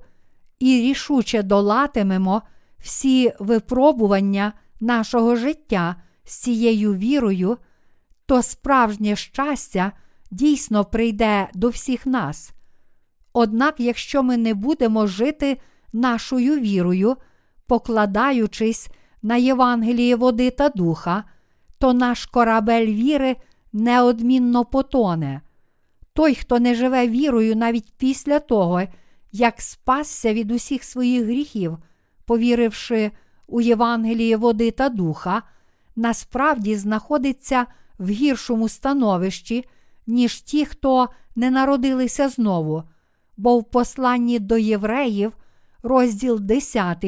і 0.63 0.81
рішуче 0.81 1.43
долатимемо 1.43 2.43
всі 2.79 3.33
випробування 3.39 4.53
нашого 4.81 5.37
життя 5.37 5.97
з 6.25 6.37
цією 6.37 6.95
вірою, 6.95 7.59
то 8.27 8.43
справжнє 8.43 9.17
щастя 9.17 9.93
дійсно 10.31 10.85
прийде 10.85 11.49
до 11.55 11.69
всіх 11.69 12.07
нас. 12.07 12.53
Однак, 13.33 13.75
якщо 13.79 14.23
ми 14.23 14.37
не 14.37 14.55
будемо 14.55 15.07
жити 15.07 15.59
нашою 15.93 16.61
вірою, 16.61 17.17
покладаючись 17.67 18.89
на 19.23 19.37
Євангеліє 19.37 20.17
води 20.17 20.51
та 20.51 20.69
духа, 20.69 21.25
то 21.79 21.93
наш 21.93 22.27
корабель 22.27 22.87
віри 22.87 23.37
неодмінно 23.73 24.65
потоне. 24.65 25.41
Той, 26.13 26.35
хто 26.35 26.59
не 26.59 26.75
живе 26.75 27.09
вірою 27.09 27.57
навіть 27.57 27.93
після 27.99 28.39
того, 28.39 28.83
як 29.33 29.61
спасся 29.61 30.35
від 30.35 30.51
усіх 30.51 30.85
своїх 30.85 31.25
гріхів, 31.25 31.79
повіривши 32.25 33.11
у 33.47 33.61
Євангеліє 33.61 34.37
води 34.37 34.71
та 34.71 34.89
духа, 34.89 35.43
насправді 35.97 36.77
знаходиться 36.77 37.67
в 37.99 38.09
гіршому 38.09 38.69
становищі, 38.69 39.65
ніж 40.07 40.41
ті, 40.41 40.65
хто 40.65 41.09
не 41.37 41.51
народилися 41.51 42.29
знову, 42.29 42.83
бо 43.37 43.59
в 43.59 43.65
посланні 43.65 44.39
до 44.39 44.59
євреїв, 44.59 45.33
розділ 45.83 46.41
10, 46.41 47.05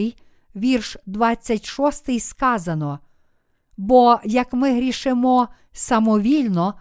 вірш 0.56 0.96
26 1.06 2.20
сказано. 2.20 2.98
Бо 3.76 4.20
як 4.24 4.52
ми 4.52 4.74
грішимо 4.74 5.48
самовільно, 5.72 6.74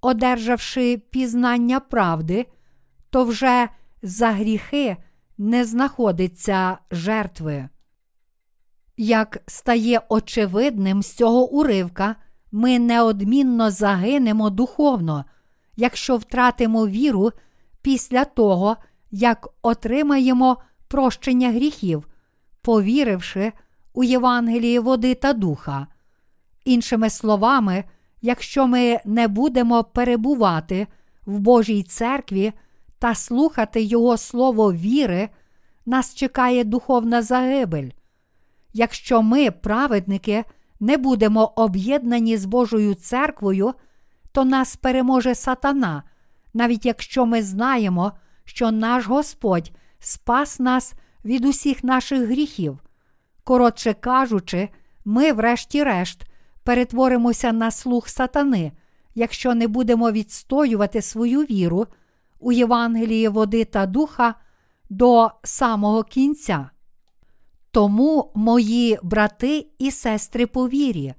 одержавши 0.00 1.02
пізнання 1.10 1.80
правди, 1.80 2.46
то 3.10 3.24
вже 3.24 3.68
за 4.02 4.30
гріхи 4.30 4.96
не 5.38 5.64
знаходиться 5.64 6.78
жертви. 6.90 7.68
Як 8.96 9.38
стає 9.46 10.00
очевидним 10.08 11.02
з 11.02 11.12
цього 11.12 11.50
уривка, 11.50 12.16
ми 12.52 12.78
неодмінно 12.78 13.70
загинемо 13.70 14.50
духовно, 14.50 15.24
якщо 15.76 16.16
втратимо 16.16 16.86
віру 16.86 17.30
після 17.82 18.24
того, 18.24 18.76
як 19.10 19.48
отримаємо 19.62 20.56
прощення 20.88 21.50
гріхів, 21.50 22.08
повіривши 22.62 23.52
у 23.92 24.04
Євангелії 24.04 24.78
води 24.78 25.14
та 25.14 25.32
духа. 25.32 25.86
Іншими 26.64 27.10
словами, 27.10 27.84
якщо 28.22 28.66
ми 28.66 29.00
не 29.04 29.28
будемо 29.28 29.84
перебувати 29.84 30.86
в 31.26 31.38
Божій 31.38 31.82
церкві 31.82 32.52
та 32.98 33.14
слухати 33.14 33.82
Його 33.82 34.16
слово 34.16 34.72
віри, 34.72 35.28
нас 35.86 36.14
чекає 36.14 36.64
духовна 36.64 37.22
загибель. 37.22 37.90
Якщо 38.72 39.22
ми, 39.22 39.50
праведники, 39.50 40.44
не 40.80 40.96
будемо 40.96 41.52
об'єднані 41.56 42.36
з 42.36 42.44
Божою 42.44 42.94
церквою, 42.94 43.74
то 44.32 44.44
нас 44.44 44.76
переможе 44.76 45.34
сатана, 45.34 46.02
навіть 46.54 46.86
якщо 46.86 47.26
ми 47.26 47.42
знаємо, 47.42 48.12
що 48.44 48.70
наш 48.70 49.06
Господь 49.06 49.72
спас 49.98 50.60
нас 50.60 50.94
від 51.24 51.44
усіх 51.44 51.84
наших 51.84 52.28
гріхів. 52.28 52.78
Коротше 53.44 53.94
кажучи, 53.94 54.68
ми, 55.04 55.32
врешті-решт, 55.32 56.24
перетворимося 56.62 57.52
на 57.52 57.70
слух 57.70 58.08
сатани, 58.08 58.72
якщо 59.14 59.54
не 59.54 59.68
будемо 59.68 60.10
відстоювати 60.10 61.02
свою 61.02 61.40
віру 61.40 61.86
у 62.38 62.52
Євангелії 62.52 63.28
води 63.28 63.64
та 63.64 63.86
духа 63.86 64.34
до 64.90 65.30
самого 65.44 66.02
кінця. 66.02 66.70
Тому, 67.70 68.32
мої 68.34 68.98
брати 69.02 69.66
і 69.78 69.90
сестри 69.90 70.46
по 70.46 70.68
вірі, 70.68 71.14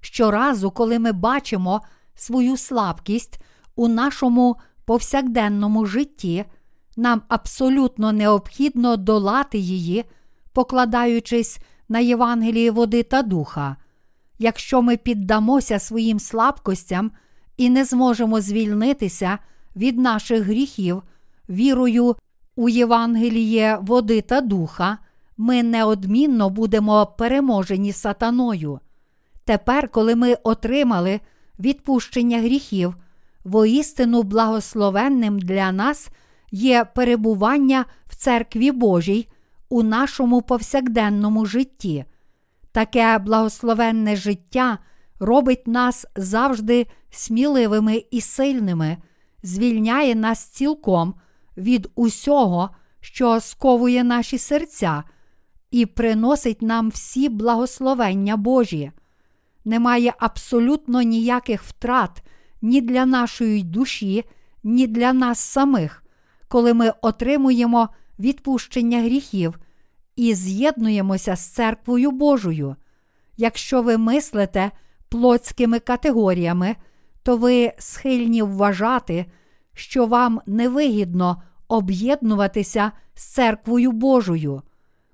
щоразу, 0.00 0.70
коли 0.70 0.98
ми 0.98 1.12
бачимо 1.12 1.80
свою 2.14 2.56
слабкість 2.56 3.38
у 3.76 3.88
нашому 3.88 4.56
повсякденному 4.84 5.86
житті, 5.86 6.44
нам 6.96 7.22
абсолютно 7.28 8.12
необхідно 8.12 8.96
долати 8.96 9.58
її, 9.58 10.04
покладаючись 10.52 11.58
на 11.88 11.98
Євангелії 11.98 12.70
води 12.70 13.02
та 13.02 13.22
духа. 13.22 13.76
Якщо 14.38 14.82
ми 14.82 14.96
піддамося 14.96 15.78
своїм 15.78 16.20
слабкостям 16.20 17.10
і 17.56 17.70
не 17.70 17.84
зможемо 17.84 18.40
звільнитися 18.40 19.38
від 19.76 19.98
наших 19.98 20.42
гріхів, 20.42 21.02
вірою 21.48 22.16
у 22.56 22.68
Євангеліє 22.68 23.78
води 23.82 24.20
та 24.20 24.40
духа, 24.40 24.98
ми 25.36 25.62
неодмінно 25.62 26.50
будемо 26.50 27.06
переможені 27.06 27.92
сатаною. 27.92 28.80
Тепер, 29.44 29.88
коли 29.88 30.14
ми 30.14 30.34
отримали 30.34 31.20
відпущення 31.58 32.38
гріхів, 32.38 32.94
воістину 33.44 34.22
благословенним 34.22 35.38
для 35.38 35.72
нас 35.72 36.08
є 36.50 36.84
перебування 36.94 37.84
в 38.06 38.16
церкві 38.16 38.70
Божій 38.70 39.28
у 39.68 39.82
нашому 39.82 40.42
повсякденному 40.42 41.46
житті. 41.46 42.04
Таке 42.72 43.18
благословенне 43.18 44.16
життя 44.16 44.78
робить 45.20 45.66
нас 45.66 46.06
завжди 46.16 46.86
сміливими 47.10 48.04
і 48.10 48.20
сильними, 48.20 48.96
звільняє 49.44 50.14
нас 50.14 50.44
цілком 50.44 51.14
від 51.56 51.90
усього, 51.94 52.70
що 53.00 53.40
сковує 53.40 54.04
наші 54.04 54.38
серця, 54.38 55.02
і 55.70 55.86
приносить 55.86 56.62
нам 56.62 56.88
всі 56.88 57.28
благословення 57.28 58.36
Божі. 58.36 58.92
Немає 59.64 60.14
абсолютно 60.18 61.02
ніяких 61.02 61.62
втрат 61.62 62.22
ні 62.62 62.80
для 62.80 63.06
нашої 63.06 63.62
душі, 63.62 64.24
ні 64.64 64.86
для 64.86 65.12
нас 65.12 65.38
самих, 65.38 66.02
коли 66.48 66.74
ми 66.74 66.92
отримуємо 67.02 67.88
відпущення 68.18 69.02
гріхів 69.02 69.58
і 70.16 70.34
з'єднуємося 70.34 71.36
з 71.36 71.46
церквою 71.46 72.10
Божою. 72.10 72.76
Якщо 73.36 73.82
ви 73.82 73.98
мислите 73.98 74.70
плотськими 75.08 75.78
категоріями, 75.78 76.76
то 77.24 77.36
ви 77.36 77.72
схильні 77.78 78.42
вважати, 78.42 79.26
що 79.74 80.06
вам 80.06 80.40
невигідно 80.46 81.42
об'єднуватися 81.68 82.92
з 83.14 83.24
церквою 83.24 83.92
Божою. 83.92 84.62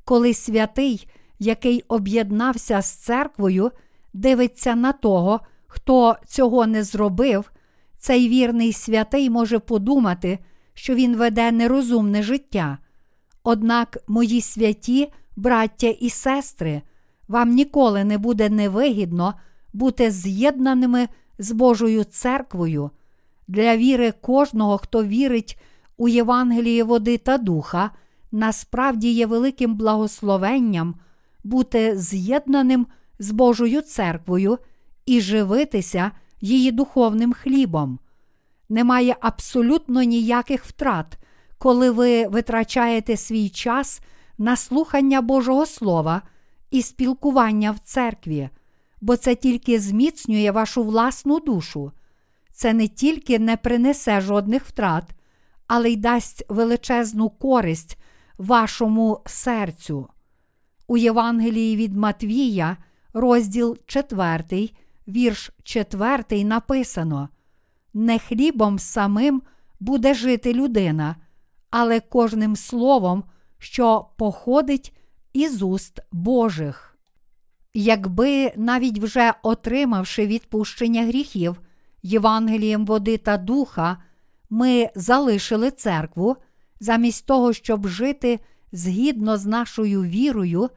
Коли 0.05 0.35
святий, 0.35 1.09
який 1.38 1.85
об'єднався 1.88 2.83
з 2.83 2.90
церквою, 2.90 3.70
дивиться 4.12 4.75
на 4.75 4.92
того, 4.92 5.40
хто 5.66 6.16
цього 6.27 6.66
не 6.66 6.85
зробив, 6.85 7.53
цей 7.99 8.29
вірний 8.29 8.73
святий 8.73 9.31
може 9.31 9.59
подумати, 9.59 10.38
що 10.75 10.94
він 10.94 11.16
веде 11.16 11.53
нерозумне 11.53 12.23
життя. 12.23 12.79
Однак, 13.42 13.99
мої 14.09 14.40
святі, 14.40 15.12
браття 15.37 15.87
і 15.87 16.11
сестри, 16.11 16.83
вам 17.29 17.51
ніколи 17.51 18.05
не 18.05 18.18
буде 18.18 18.49
невигідно 18.49 19.35
бути 19.73 20.11
з'єднаними 20.11 21.08
з 21.41 21.53
Божою 21.53 22.05
церквою. 22.05 22.91
Для 23.49 23.77
віри 23.77 24.13
кожного, 24.21 24.79
хто 24.79 25.05
вірить 25.05 25.61
у 25.97 26.09
Євангеліє 26.09 26.85
води 26.85 27.19
та 27.19 27.38
духа, 27.38 27.91
насправді 28.33 29.13
є 29.13 29.27
великим 29.27 29.75
благословенням 29.75 30.95
бути 31.45 31.99
з'єднаним 31.99 32.87
з 33.19 33.31
Божою 33.31 33.83
церквою 33.83 34.59
і 35.07 35.21
живитися 35.21 36.11
її 36.41 36.73
духовним 36.73 37.33
хлібом. 37.33 37.99
Немає 38.69 39.17
абсолютно 39.21 40.03
ніяких 40.03 40.65
втрат, 40.65 41.19
коли 41.59 41.91
ви 41.91 42.27
витрачаєте 42.27 43.17
свій 43.17 43.49
час 43.49 44.01
на 44.38 44.57
слухання 44.57 45.21
Божого 45.21 45.67
Слова 45.67 46.23
і 46.71 46.83
спілкування 46.83 47.71
в 47.71 47.79
церкві, 47.79 48.49
бо 49.01 49.17
це 49.17 49.35
тільки 49.35 49.81
зміцнює 49.81 50.51
вашу 50.51 50.83
власну 50.83 51.40
душу. 51.40 51.92
Це 52.53 52.73
не 52.73 52.88
тільки 52.88 53.38
не 53.38 53.57
принесе 53.57 54.21
жодних 54.21 54.65
втрат, 54.65 55.05
але 55.67 55.90
й 55.90 55.96
дасть 55.96 56.44
величезну 56.48 57.31
користь 57.31 57.98
вашому 58.38 59.21
серцю. 59.27 60.09
У 60.87 60.96
Євангелії 60.96 61.77
від 61.77 61.96
Матвія, 61.96 62.77
розділ 63.13 63.79
4, 63.87 64.71
вірш 65.09 65.51
4 65.63 66.44
написано: 66.44 67.29
Не 67.94 68.19
хлібом 68.19 68.79
самим 68.79 69.42
буде 69.81 70.15
жити 70.15 70.53
людина, 70.55 71.17
але 71.71 72.01
кожним 72.01 72.57
словом, 72.57 73.25
що 73.59 74.07
походить 74.17 74.96
із 75.33 75.63
уст 75.63 76.01
Божих. 76.13 76.90
Якби 77.75 78.52
навіть 78.56 78.98
вже 78.98 79.35
отримавши 79.42 80.27
відпущення 80.27 81.06
гріхів, 81.06 81.60
Євангелієм 82.02 82.87
води 82.87 83.18
та 83.18 83.37
духа, 83.37 84.02
ми 84.50 84.90
залишили 84.94 85.71
церкву, 85.71 86.37
замість 86.81 87.27
того, 87.27 87.52
щоб 87.52 87.88
жити 87.88 88.40
згідно 88.73 89.37
з 89.37 89.46
нашою 89.46 90.02
вірою, 90.02 90.71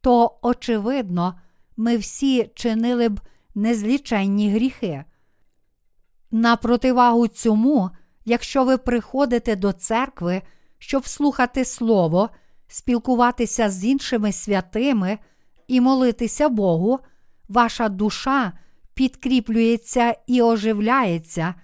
то, 0.00 0.38
очевидно, 0.42 1.40
ми 1.76 1.96
всі 1.96 2.50
чинили 2.54 3.08
б 3.08 3.20
незліченні 3.54 4.50
гріхи. 4.50 5.04
На 6.30 6.56
противагу 6.56 7.28
цьому, 7.28 7.90
якщо 8.24 8.64
ви 8.64 8.78
приходите 8.78 9.56
до 9.56 9.72
церкви, 9.72 10.42
щоб 10.78 11.06
слухати 11.06 11.64
Слово, 11.64 12.30
спілкуватися 12.68 13.70
з 13.70 13.84
іншими 13.84 14.32
святими 14.32 15.18
і 15.70 15.80
молитися 15.80 16.48
Богу, 16.48 16.98
ваша 17.48 17.88
душа 17.88 18.52
підкріплюється 18.94 20.14
і 20.26 20.42
оживляється, 20.42 21.54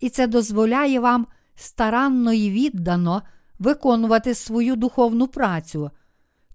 і 0.00 0.08
це 0.08 0.26
дозволяє 0.26 1.00
вам 1.00 1.26
старанно 1.54 2.32
і 2.32 2.50
віддано 2.50 3.22
виконувати 3.58 4.34
свою 4.34 4.76
духовну 4.76 5.26
працю. 5.26 5.90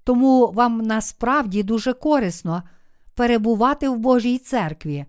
Тому 0.04 0.52
вам 0.52 0.82
насправді 0.82 1.64
дуже 1.64 1.94
корисно 1.94 2.64
перебувати 3.14 3.90
в 3.90 3.98
Божій 3.98 4.38
церкві. 4.38 5.06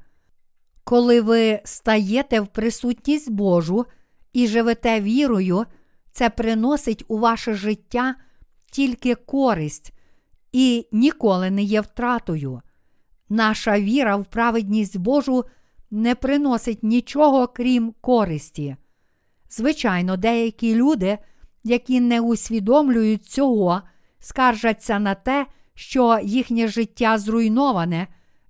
Коли 0.84 1.20
ви 1.20 1.60
стаєте 1.64 2.40
в 2.40 2.46
присутність 2.46 3.30
Божу 3.30 3.86
і 4.32 4.46
живете 4.46 5.00
вірою, 5.00 5.64
це 6.12 6.30
приносить 6.30 7.04
у 7.08 7.18
ваше 7.18 7.54
життя 7.54 8.14
тільки 8.70 9.14
користь 9.14 9.92
і 10.52 10.86
ніколи 10.92 11.50
не 11.50 11.62
є 11.62 11.80
втратою. 11.80 12.62
Наша 13.28 13.80
віра 13.80 14.16
в 14.16 14.24
праведність 14.24 14.96
Божу 14.96 15.44
не 15.90 16.14
приносить 16.14 16.82
нічого 16.82 17.48
крім 17.48 17.94
користі. 18.00 18.76
Звичайно, 19.50 20.16
деякі 20.16 20.74
люди, 20.74 21.18
які 21.64 22.00
не 22.00 22.20
усвідомлюють 22.20 23.24
цього, 23.26 23.82
скаржаться 24.18 24.98
на 24.98 25.14
те, 25.14 25.46
що 25.74 26.18
їхнє 26.22 26.68
життя 26.68 27.18
зруйноване, 27.18 28.06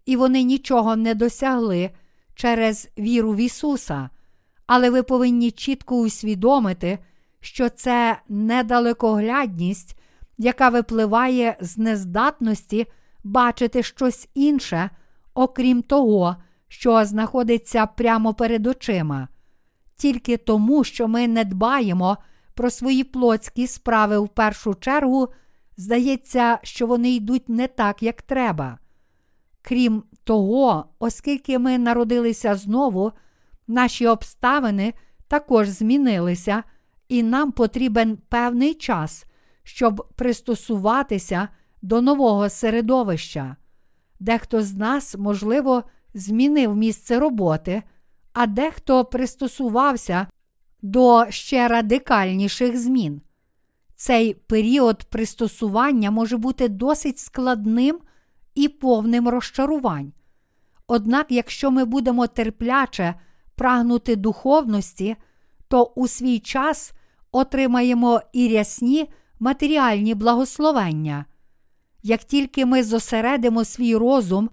і 0.06 0.16
вони 0.16 0.42
нічого 0.42 0.96
не 0.96 1.14
досягли 1.14 1.90
через 2.34 2.88
віру 2.98 3.32
в 3.32 3.36
Ісуса. 3.36 4.10
Але 4.66 4.90
ви 4.90 5.02
повинні 5.02 5.50
чітко 5.50 5.96
усвідомити, 5.96 6.98
що 7.40 7.68
це 7.68 8.20
недалекоглядність, 8.28 9.99
яка 10.40 10.68
випливає 10.68 11.56
з 11.60 11.78
нездатності 11.78 12.86
бачити 13.24 13.82
щось 13.82 14.28
інше, 14.34 14.90
окрім 15.34 15.82
того, 15.82 16.36
що 16.68 17.04
знаходиться 17.04 17.86
прямо 17.86 18.34
перед 18.34 18.66
очима. 18.66 19.28
Тільки 19.96 20.36
тому, 20.36 20.84
що 20.84 21.08
ми 21.08 21.28
не 21.28 21.44
дбаємо 21.44 22.16
про 22.54 22.70
свої 22.70 23.04
плотські 23.04 23.66
справи 23.66 24.18
в 24.18 24.28
першу 24.28 24.74
чергу, 24.74 25.28
здається, 25.76 26.58
що 26.62 26.86
вони 26.86 27.10
йдуть 27.10 27.48
не 27.48 27.66
так, 27.66 28.02
як 28.02 28.22
треба. 28.22 28.78
Крім 29.62 30.02
того, 30.24 30.84
оскільки 30.98 31.58
ми 31.58 31.78
народилися 31.78 32.54
знову, 32.54 33.12
наші 33.68 34.06
обставини 34.06 34.94
також 35.28 35.68
змінилися, 35.68 36.62
і 37.08 37.22
нам 37.22 37.52
потрібен 37.52 38.18
певний 38.28 38.74
час, 38.74 39.26
щоб 39.74 40.06
пристосуватися 40.16 41.48
до 41.82 42.00
нового 42.00 42.48
середовища. 42.48 43.56
Дехто 44.20 44.62
з 44.62 44.74
нас, 44.74 45.16
можливо, 45.18 45.82
змінив 46.14 46.76
місце 46.76 47.18
роботи, 47.18 47.82
а 48.32 48.46
дехто 48.46 49.04
пристосувався 49.04 50.26
до 50.82 51.26
ще 51.28 51.68
радикальніших 51.68 52.78
змін. 52.78 53.20
Цей 53.96 54.34
період 54.34 55.04
пристосування 55.04 56.10
може 56.10 56.36
бути 56.36 56.68
досить 56.68 57.18
складним 57.18 57.98
і 58.54 58.68
повним 58.68 59.28
розчарувань. 59.28 60.12
Однак, 60.86 61.26
якщо 61.30 61.70
ми 61.70 61.84
будемо 61.84 62.26
терпляче 62.26 63.14
прагнути 63.54 64.16
духовності, 64.16 65.16
то 65.68 65.84
у 65.84 66.08
свій 66.08 66.38
час 66.38 66.92
отримаємо 67.32 68.20
і 68.32 68.48
рясні 68.48 69.08
матеріальні 69.40 70.14
благословення. 70.14 71.24
Як 72.02 72.24
тільки 72.24 72.66
ми 72.66 72.82
зосередимо 72.82 73.64
свій 73.64 73.96
розум 73.96 74.50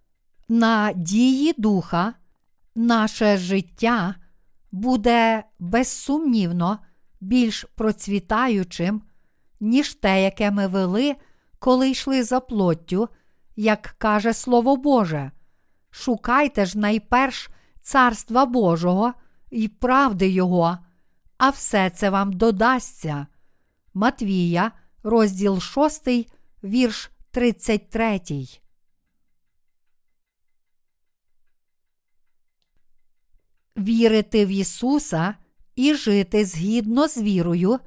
на 0.50 0.94
дії 0.94 1.54
духа, 1.58 2.14
наше 2.76 3.38
життя 3.38 4.16
буде 4.72 5.44
безсумнівно 5.60 6.80
більш 7.22 7.66
процвітаючим, 7.76 9.02
ніж 9.60 9.94
те, 9.94 10.24
яке 10.24 10.52
ми 10.52 10.68
вели, 10.68 11.16
коли 11.60 11.90
йшли 11.90 12.24
за 12.24 12.40
плоттю, 12.40 13.10
як 13.56 13.96
каже 13.98 14.34
Слово 14.34 14.76
Боже. 14.76 15.32
Шукайте 15.90 16.66
ж 16.66 16.80
найперш 16.80 17.50
Царства 17.82 18.46
Божого 18.46 19.14
і 19.52 19.68
правди 19.68 20.30
Його, 20.30 20.78
а 21.38 21.50
все 21.50 21.90
це 21.90 22.10
вам 22.10 22.34
додасться. 22.34 23.28
Матвія, 23.98 24.72
розділ 25.04 25.60
6, 25.60 26.08
вірш 26.64 27.12
33. 27.32 28.22
Вірити 33.78 34.46
в 34.46 34.50
Ісуса 34.50 35.36
і 35.76 35.94
жити 35.94 36.46
згідно 36.46 37.08
з 37.08 37.18
вірою 37.18 37.80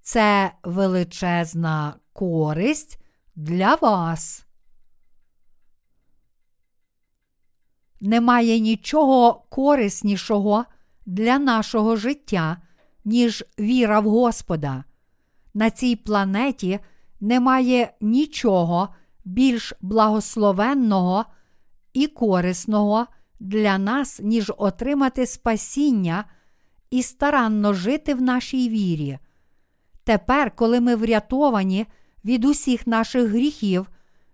це 0.00 0.52
величезна 0.62 1.94
користь 2.12 2.98
для 3.36 3.74
вас. 3.74 4.46
Немає 8.00 8.60
нічого 8.60 9.46
кориснішого 9.48 10.64
для 11.06 11.38
нашого 11.38 11.96
життя, 11.96 12.62
ніж 13.04 13.44
віра 13.58 14.00
в 14.00 14.04
Господа. 14.08 14.84
На 15.54 15.70
цій 15.70 15.96
планеті 15.96 16.78
немає 17.20 17.92
нічого 18.00 18.88
більш 19.24 19.72
благословенного 19.80 21.24
і 21.92 22.06
корисного 22.06 23.06
для 23.40 23.78
нас, 23.78 24.20
ніж 24.22 24.52
отримати 24.58 25.26
спасіння 25.26 26.24
і 26.90 27.02
старанно 27.02 27.72
жити 27.72 28.14
в 28.14 28.22
нашій 28.22 28.68
вірі. 28.68 29.18
Тепер, 30.04 30.56
коли 30.56 30.80
ми 30.80 30.96
врятовані 30.96 31.86
від 32.24 32.44
усіх 32.44 32.86
наших 32.86 33.28
гріхів, 33.28 33.86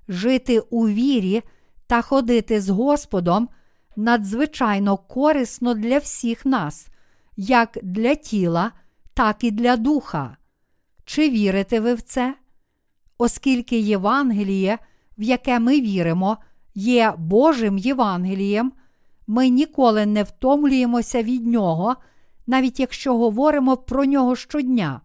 жити 0.09 0.61
у 0.61 0.89
вірі 0.89 1.43
та 1.87 2.03
ходити 2.03 2.61
з 2.61 2.69
Господом 2.69 3.49
надзвичайно 3.97 4.97
корисно 4.97 5.75
для 5.75 5.99
всіх 5.99 6.47
нас, 6.47 6.89
як 7.37 7.79
для 7.83 8.14
тіла, 8.14 8.73
так 9.14 9.45
і 9.45 9.51
для 9.51 9.77
духа. 9.77 10.38
Чи 11.09 11.30
вірите 11.30 11.80
ви 11.80 11.94
в 11.94 12.02
це? 12.02 12.34
Оскільки 13.18 13.78
Євангеліє, 13.78 14.78
в 15.18 15.22
яке 15.22 15.59
ми 15.59 15.80
віримо, 15.80 16.36
є 16.74 17.14
Божим 17.18 17.78
Євангелієм, 17.78 18.72
ми 19.26 19.48
ніколи 19.48 20.06
не 20.06 20.22
втомлюємося 20.22 21.22
від 21.22 21.46
нього, 21.46 21.96
навіть 22.46 22.80
якщо 22.80 23.16
говоримо 23.18 23.76
про 23.76 24.04
нього 24.04 24.36
щодня. 24.36 25.00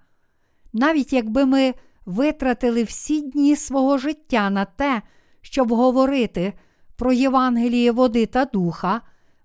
Навіть 0.74 1.14
якби 1.14 1.46
ми 1.46 1.74
витратили 2.06 2.84
всі 2.84 3.22
дні 3.22 3.56
свого 3.56 3.98
життя 3.98 4.50
на 4.50 4.66
те, 4.66 5.02
щоб 5.42 5.74
говорити 5.74 6.54
про 6.96 7.14
Євангеліє 7.14 7.92
води 7.92 8.26
та 8.26 8.46
духа, 8.46 9.02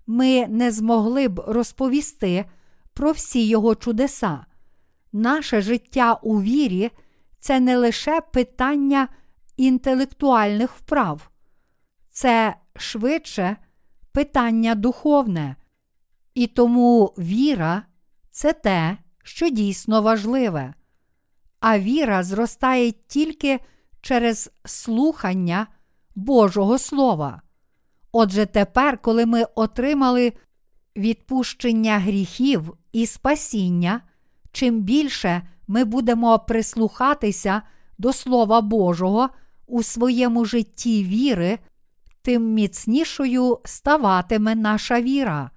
ми 0.07 0.47
не 0.47 0.71
змогли 0.71 1.27
б 1.27 1.43
розповісти 1.47 2.45
про 2.93 3.11
всі 3.11 3.47
його 3.47 3.75
чудеса. 3.75 4.45
Наше 5.13 5.61
життя 5.61 6.13
у 6.13 6.41
вірі 6.41 6.91
це 7.39 7.59
не 7.59 7.77
лише 7.77 8.21
питання 8.21 9.07
інтелектуальних 9.57 10.75
вправ, 10.75 11.29
це 12.09 12.55
швидше 12.75 13.57
питання 14.11 14.75
духовне. 14.75 15.55
І 16.33 16.47
тому 16.47 17.13
віра 17.17 17.83
це 18.31 18.53
те, 18.53 18.97
що 19.23 19.49
дійсно 19.49 20.01
важливе. 20.01 20.73
А 21.59 21.79
віра 21.79 22.23
зростає 22.23 22.91
тільки 22.91 23.59
через 24.01 24.51
слухання 24.65 25.67
Божого 26.15 26.77
Слова. 26.77 27.41
Отже, 28.11 28.45
тепер, 28.45 28.97
коли 29.01 29.25
ми 29.25 29.43
отримали 29.55 30.33
відпущення 30.97 31.99
гріхів 31.99 32.77
і 32.91 33.05
спасіння, 33.05 34.01
чим 34.51 34.81
більше 34.81 35.41
ми 35.67 35.83
будемо 35.83 36.39
прислухатися 36.39 37.61
до 37.97 38.13
Слова 38.13 38.61
Божого 38.61 39.29
у 39.67 39.83
своєму 39.83 40.45
житті 40.45 41.03
віри, 41.03 41.59
тим 42.21 42.53
міцнішою 42.53 43.59
ставатиме 43.65 44.55
наша 44.55 45.01
віра. 45.01 45.51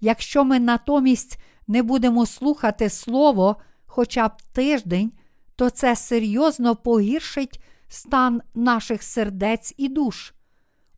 Якщо 0.00 0.44
ми 0.44 0.60
натомість 0.60 1.38
не 1.66 1.82
будемо 1.82 2.26
слухати 2.26 2.90
Слово 2.90 3.56
хоча 3.86 4.28
б 4.28 4.32
тиждень, 4.52 5.12
то 5.56 5.70
це 5.70 5.96
серйозно 5.96 6.76
погіршить 6.76 7.62
стан 7.88 8.42
наших 8.54 9.02
сердець 9.02 9.74
і 9.76 9.88
душ. 9.88 10.34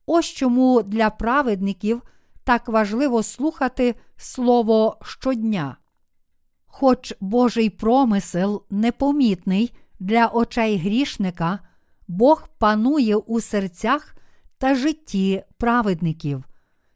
Ось 0.07 0.27
чому 0.27 0.83
для 0.83 1.11
праведників 1.11 2.03
так 2.45 2.69
важливо 2.69 3.23
слухати 3.23 3.95
Слово 4.17 4.99
щодня. 5.03 5.77
Хоч 6.69 7.15
Божий 7.21 7.71
промисел 7.71 8.63
непомітний 8.71 9.73
для 10.01 10.27
очей 10.27 10.79
грішника, 10.79 11.59
Бог 12.09 12.49
панує 12.59 13.17
у 13.17 13.41
серцях 13.41 14.17
та 14.59 14.75
житті 14.75 15.43
праведників. 15.59 16.45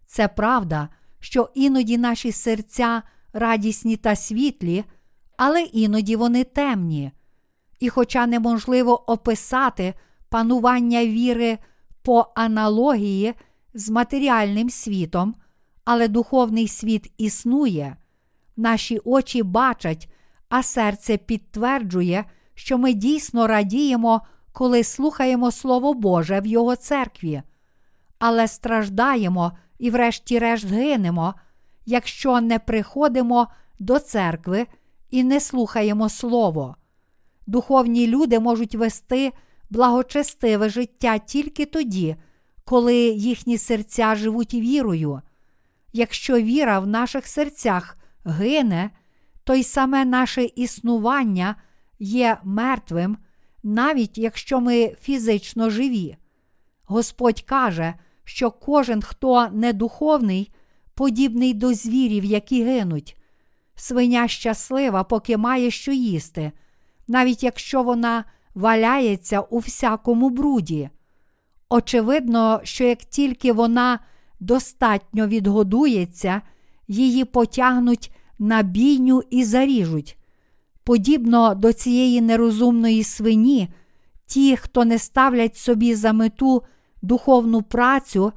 Це 0.07 0.29
правда, 0.29 0.89
що 1.21 1.51
іноді 1.55 1.99
наші 1.99 2.33
серця 2.33 3.03
радісні 3.33 3.97
та 3.97 4.17
світлі, 4.17 4.85
але 5.37 5.63
іноді 5.63 6.17
вони 6.17 6.45
темні. 6.45 7.13
І, 7.79 7.89
хоча 7.89 8.27
неможливо 8.27 9.11
описати 9.13 9.95
панування 10.29 11.07
віри 11.07 11.59
по 12.03 12.33
аналогії 12.35 13.35
з 13.75 13.91
матеріальним 13.91 14.71
світом, 14.71 15.35
але 15.85 16.09
духовний 16.09 16.69
світ 16.69 17.13
існує, 17.19 17.97
наші 18.57 19.01
очі 19.05 19.43
бачать, 19.43 20.09
а 20.49 20.63
серце 20.63 21.17
підтверджує, 21.17 22.25
що 22.55 22.79
ми 22.79 22.93
дійсно 22.93 23.47
радіємо, 23.47 24.21
коли 24.53 24.85
слухаємо 24.85 25.51
Слово 25.51 25.95
Боже 25.95 26.41
в 26.41 26.47
Його 26.47 26.77
церкві, 26.77 27.43
але 28.19 28.49
страждаємо 28.49 29.53
і, 29.79 29.91
врешті-решт, 29.91 30.67
гинемо, 30.67 31.35
якщо 31.87 32.41
не 32.41 32.59
приходимо 32.59 33.49
до 33.79 33.99
церкви 33.99 34.67
і 35.11 35.25
не 35.25 35.41
слухаємо 35.41 36.09
Слово. 36.09 36.77
Духовні 37.47 38.07
люди 38.07 38.41
можуть 38.41 38.75
вести 38.75 39.33
благочестиве 39.71 40.69
життя 40.69 41.19
тільки 41.19 41.67
тоді, 41.67 42.17
коли 42.65 42.95
їхні 43.05 43.59
серця 43.59 44.15
живуть 44.15 44.55
вірою. 44.55 45.21
Якщо 45.93 46.41
віра 46.41 46.79
в 46.79 46.87
наших 46.87 47.27
серцях 47.27 47.97
гине, 48.25 48.91
то 49.45 49.55
й 49.55 49.63
саме 49.63 50.05
наше 50.05 50.45
існування 50.45 51.57
є 51.99 52.39
мертвим, 52.45 53.17
навіть 53.63 54.19
якщо 54.19 54.61
ми 54.61 54.97
фізично 55.01 55.71
живі. 55.71 56.17
Господь 56.85 57.41
каже, 57.41 57.95
що 58.25 58.51
кожен, 58.51 59.03
хто 59.03 59.49
недуховний, 59.49 60.53
подібний 60.95 61.55
до 61.55 61.75
звірів, 61.75 62.25
які 62.25 62.65
гинуть. 62.65 63.17
Свиня 63.75 64.29
щаслива, 64.29 65.05
поки 65.05 65.37
має 65.37 65.71
що 65.71 65.93
їсти, 65.93 66.53
навіть 67.09 67.43
якщо 67.43 67.83
вона 67.83 68.25
валяється 68.55 69.41
у 69.41 69.59
всякому 69.59 70.31
бруді. 70.31 70.91
Очевидно, 71.69 72.61
що 72.65 72.85
як 72.85 72.99
тільки 72.99 73.53
вона 73.53 73.99
достатньо 74.41 75.27
відгодується, 75.27 76.43
її 76.93 77.25
потягнуть 77.25 78.13
на 78.39 78.63
бійню 78.63 79.23
і 79.31 79.45
заріжуть. 79.45 80.19
Подібно 80.85 81.55
до 81.55 81.73
цієї 81.73 82.21
нерозумної 82.21 83.05
свині, 83.05 83.69
ті, 84.27 84.57
хто 84.57 84.85
не 84.85 84.99
ставлять 84.99 85.57
собі 85.57 85.95
за 85.95 86.13
мету 86.13 86.63
духовну 87.03 87.63
працю 87.63 88.33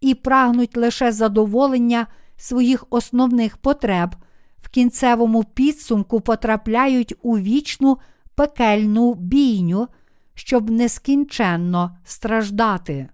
і 0.00 0.14
прагнуть 0.14 0.76
лише 0.76 1.12
задоволення 1.12 2.06
своїх 2.36 2.84
основних 2.90 3.56
потреб, 3.56 4.16
в 4.58 4.68
кінцевому 4.68 5.44
підсумку 5.44 6.20
потрапляють 6.20 7.14
у 7.22 7.38
вічну 7.38 7.98
пекельну 8.34 9.14
бійню, 9.14 9.88
щоб 10.34 10.70
нескінченно 10.70 11.96
страждати. 12.04 13.08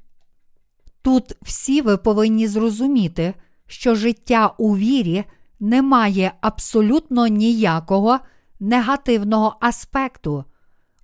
Тут 1.02 1.36
всі 1.42 1.82
ви 1.82 1.96
повинні 1.96 2.48
зрозуміти, 2.48 3.34
що 3.66 3.94
життя 3.94 4.54
у 4.58 4.76
вірі 4.76 5.24
не 5.60 5.82
має 5.82 6.32
абсолютно 6.40 7.26
ніякого 7.26 8.18
негативного 8.60 9.56
аспекту. 9.60 10.44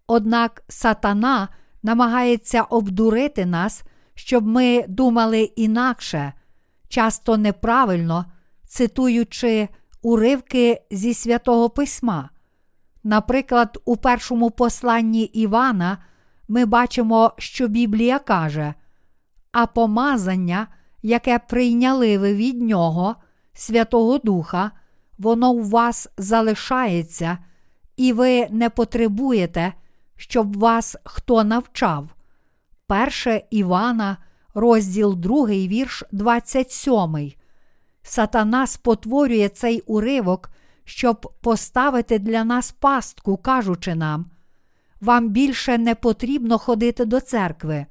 Однак 0.07 0.63
сатана 0.69 1.49
намагається 1.83 2.63
обдурити 2.63 3.47
нас, 3.47 3.83
щоб 4.15 4.47
ми 4.47 4.85
думали 4.89 5.43
інакше, 5.43 6.33
часто 6.89 7.37
неправильно, 7.37 8.25
цитуючи 8.67 9.69
уривки 10.03 10.83
зі 10.91 11.15
святого 11.15 11.71
письма. 11.71 12.31
Наприклад, 13.05 13.79
у 13.85 13.97
першому 13.97 14.51
посланні 14.51 15.23
Івана 15.23 15.99
ми 16.49 16.65
бачимо, 16.65 17.33
що 17.39 17.69
Біблія 17.69 18.19
каже, 18.19 18.75
а 19.53 19.67
помазання, 19.67 20.67
яке 21.03 21.39
прийняли 21.39 22.19
ви 22.19 22.35
від 22.35 22.63
Нього, 22.63 23.17
Святого 23.55 24.19
Духа, 24.19 24.71
воно 25.19 25.51
у 25.51 25.63
вас 25.63 26.09
залишається, 26.17 27.39
і 27.97 28.13
ви 28.13 28.49
не 28.51 28.71
потребуєте, 28.71 29.73
щоб 30.17 30.59
вас 30.59 30.97
хто 31.05 31.45
навчав. 31.45 32.09
Перше 32.87 33.43
Івана, 33.51 34.17
розділ 34.55 35.15
2, 35.17 35.47
вірш 35.47 36.05
27. 36.13 37.33
Сатана 38.03 38.67
спотворює 38.67 39.49
цей 39.49 39.81
уривок, 39.81 40.51
щоб 40.85 41.33
поставити 41.41 42.19
для 42.19 42.45
нас 42.45 42.73
пастку, 42.73 43.37
кажучи 43.37 43.95
нам, 43.95 44.27
вам 45.01 45.29
більше 45.29 45.79
не 45.79 45.95
потрібно 45.95 46.59
ходити 46.59 47.05
до 47.05 47.21
церкви. 47.21 47.87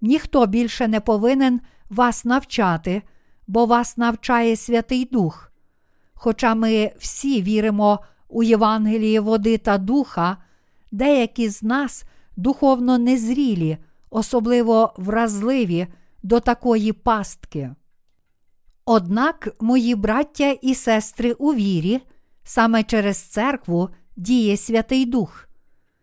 Ніхто 0.00 0.46
більше 0.46 0.88
не 0.88 1.00
повинен 1.00 1.60
вас 1.90 2.24
навчати, 2.24 3.02
бо 3.46 3.66
вас 3.66 3.96
навчає 3.96 4.56
Святий 4.56 5.04
Дух. 5.04 5.52
Хоча 6.14 6.54
ми 6.54 6.92
всі 6.98 7.42
віримо 7.42 7.98
у 8.28 8.42
Євангеліє 8.42 9.20
води 9.20 9.58
та 9.58 9.78
духа, 9.78 10.36
деякі 10.92 11.48
з 11.48 11.62
нас 11.62 12.04
духовно 12.36 12.98
незрілі, 12.98 13.78
особливо 14.10 14.94
вразливі 14.96 15.86
до 16.22 16.40
такої 16.40 16.92
пастки. 16.92 17.70
Однак, 18.84 19.48
мої 19.60 19.94
браття 19.94 20.50
і 20.50 20.74
сестри 20.74 21.32
у 21.32 21.54
вірі, 21.54 22.00
саме 22.44 22.82
через 22.82 23.18
церкву 23.18 23.88
діє 24.16 24.56
Святий 24.56 25.06
Дух. 25.06 25.48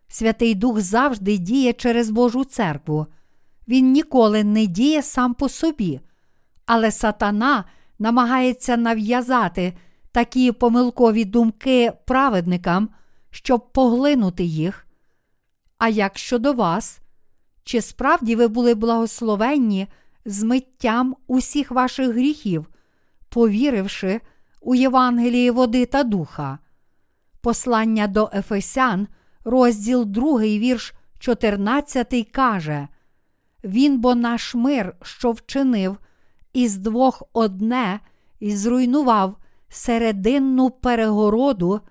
Святий 0.08 0.56
Дух 0.56 0.82
завжди 0.82 1.38
діє 1.38 1.74
через 1.74 2.10
Божу 2.10 2.44
церкву. 2.44 3.08
Він 3.68 3.92
ніколи 3.92 4.44
не 4.44 4.66
діє 4.66 5.04
сам 5.04 5.34
по 5.34 5.50
собі, 5.50 6.00
але 6.66 6.92
сатана 6.92 7.64
намагається 8.00 8.78
нав'язати 8.78 9.74
такі 10.12 10.52
помилкові 10.52 11.26
думки 11.26 11.94
праведникам, 12.06 12.90
щоб 13.32 13.74
поглинути 13.74 14.44
їх. 14.44 14.88
А 15.78 15.90
як 15.90 16.18
щодо 16.18 16.54
вас, 16.54 17.00
чи 17.64 17.82
справді 17.82 18.36
ви 18.36 18.48
були 18.48 18.76
благословенні 18.76 19.88
змиттям 20.26 21.16
усіх 21.28 21.72
ваших 21.72 22.10
гріхів, 22.10 22.70
повіривши 23.30 24.22
у 24.62 24.76
Євангелії 24.76 25.52
води 25.52 25.86
та 25.86 26.04
духа? 26.04 26.60
Послання 27.42 28.08
до 28.08 28.30
Ефесян, 28.34 29.08
розділ 29.44 30.06
2, 30.06 30.40
вірш 30.40 30.94
14 31.20 32.30
каже: 32.32 32.88
Він 33.66 34.00
бо 34.00 34.16
наш 34.16 34.56
мир, 34.56 34.96
що 35.02 35.32
вчинив, 35.32 35.98
із 36.54 36.78
двох 36.78 37.24
одне, 37.34 38.00
і 38.40 38.56
зруйнував 38.56 39.38
серединну 39.70 40.70
перегороду, 40.70 41.82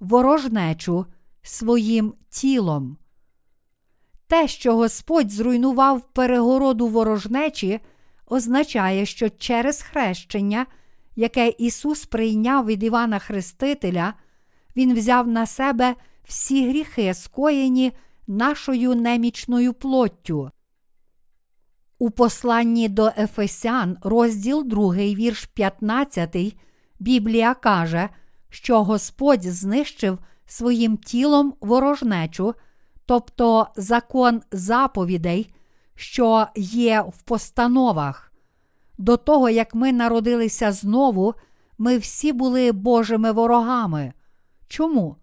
ворожнечу 0.00 1.06
своїм 1.42 2.14
тілом. 2.30 2.96
Те, 4.26 4.48
що 4.48 4.76
Господь 4.76 5.30
зруйнував 5.30 6.02
перегороду 6.12 6.86
ворожнечі, 6.86 7.80
означає, 8.26 9.06
що 9.06 9.28
через 9.28 9.82
хрещення, 9.82 10.66
яке 11.16 11.48
Ісус 11.58 12.06
прийняв 12.06 12.66
від 12.66 12.82
Івана 12.82 13.18
Хрестителя, 13.18 14.14
Він 14.76 14.94
взяв 14.94 15.28
на 15.28 15.46
себе 15.46 15.94
всі 16.24 16.68
гріхи, 16.68 17.14
скоєні 17.14 17.92
нашою 18.26 18.94
немічною 18.94 19.72
плоттю. 19.72 20.50
У 22.02 22.10
посланні 22.10 22.88
до 22.88 23.10
Ефесян, 23.16 23.96
розділ 24.02 24.64
2, 24.66 24.94
вірш 24.94 25.44
15, 25.44 26.36
Біблія 27.00 27.54
каже, 27.54 28.08
що 28.48 28.84
Господь 28.84 29.42
знищив 29.42 30.18
своїм 30.46 30.96
тілом 30.96 31.54
ворожнечу, 31.60 32.54
тобто 33.06 33.66
закон 33.76 34.42
заповідей, 34.52 35.54
що 35.94 36.46
є 36.56 37.00
в 37.00 37.22
постановах. 37.22 38.32
До 38.98 39.16
того, 39.16 39.50
як 39.50 39.74
ми 39.74 39.92
народилися 39.92 40.72
знову, 40.72 41.34
ми 41.78 41.98
всі 41.98 42.32
були 42.32 42.72
Божими 42.72 43.32
ворогами. 43.32 44.12
Чому? 44.68 45.16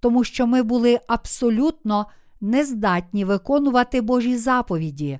Тому 0.00 0.24
що 0.24 0.46
ми 0.46 0.62
були 0.62 1.00
абсолютно 1.06 2.06
нездатні 2.40 3.24
виконувати 3.24 4.00
Божі 4.00 4.36
заповіді. 4.36 5.18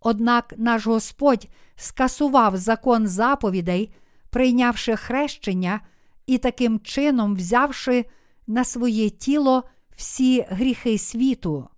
Однак 0.00 0.54
наш 0.56 0.86
Господь 0.86 1.48
скасував 1.76 2.56
закон 2.56 3.08
заповідей, 3.08 3.92
прийнявши 4.30 4.96
хрещення 4.96 5.80
і 6.26 6.38
таким 6.38 6.80
чином 6.80 7.34
взявши 7.34 8.04
на 8.46 8.64
своє 8.64 9.10
тіло 9.10 9.64
всі 9.96 10.46
гріхи 10.48 10.98
світу. 10.98 11.68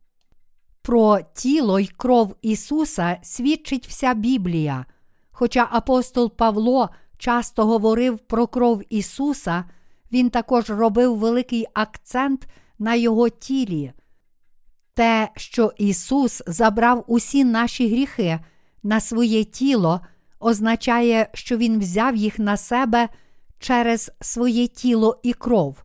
Про 0.83 1.21
тіло 1.35 1.81
й 1.81 1.87
кров 1.87 2.37
Ісуса 2.43 3.19
свідчить 3.23 3.89
вся 3.89 4.15
Біблія. 4.15 4.87
Хоча 5.31 5.69
апостол 5.71 6.37
Павло 6.37 6.91
часто 7.19 7.67
говорив 7.67 8.19
про 8.19 8.47
кров 8.47 8.83
Ісуса, 8.89 9.65
він 10.13 10.31
також 10.31 10.71
робив 10.71 11.17
великий 11.17 11.67
акцент 11.75 12.47
на 12.79 12.95
Його 12.95 13.29
тілі. 13.29 13.93
Те, 14.95 15.29
що 15.37 15.73
Ісус 15.79 16.43
забрав 16.47 17.05
усі 17.07 17.45
наші 17.45 17.89
гріхи 17.89 18.41
на 18.83 19.01
своє 19.01 19.45
тіло, 19.45 20.01
означає, 20.41 21.29
що 21.35 21.57
Він 21.57 21.79
взяв 21.79 22.17
їх 22.17 22.39
на 22.39 22.57
себе 22.57 23.09
через 23.59 24.13
своє 24.21 24.67
тіло 24.67 25.21
і 25.23 25.33
кров. 25.33 25.85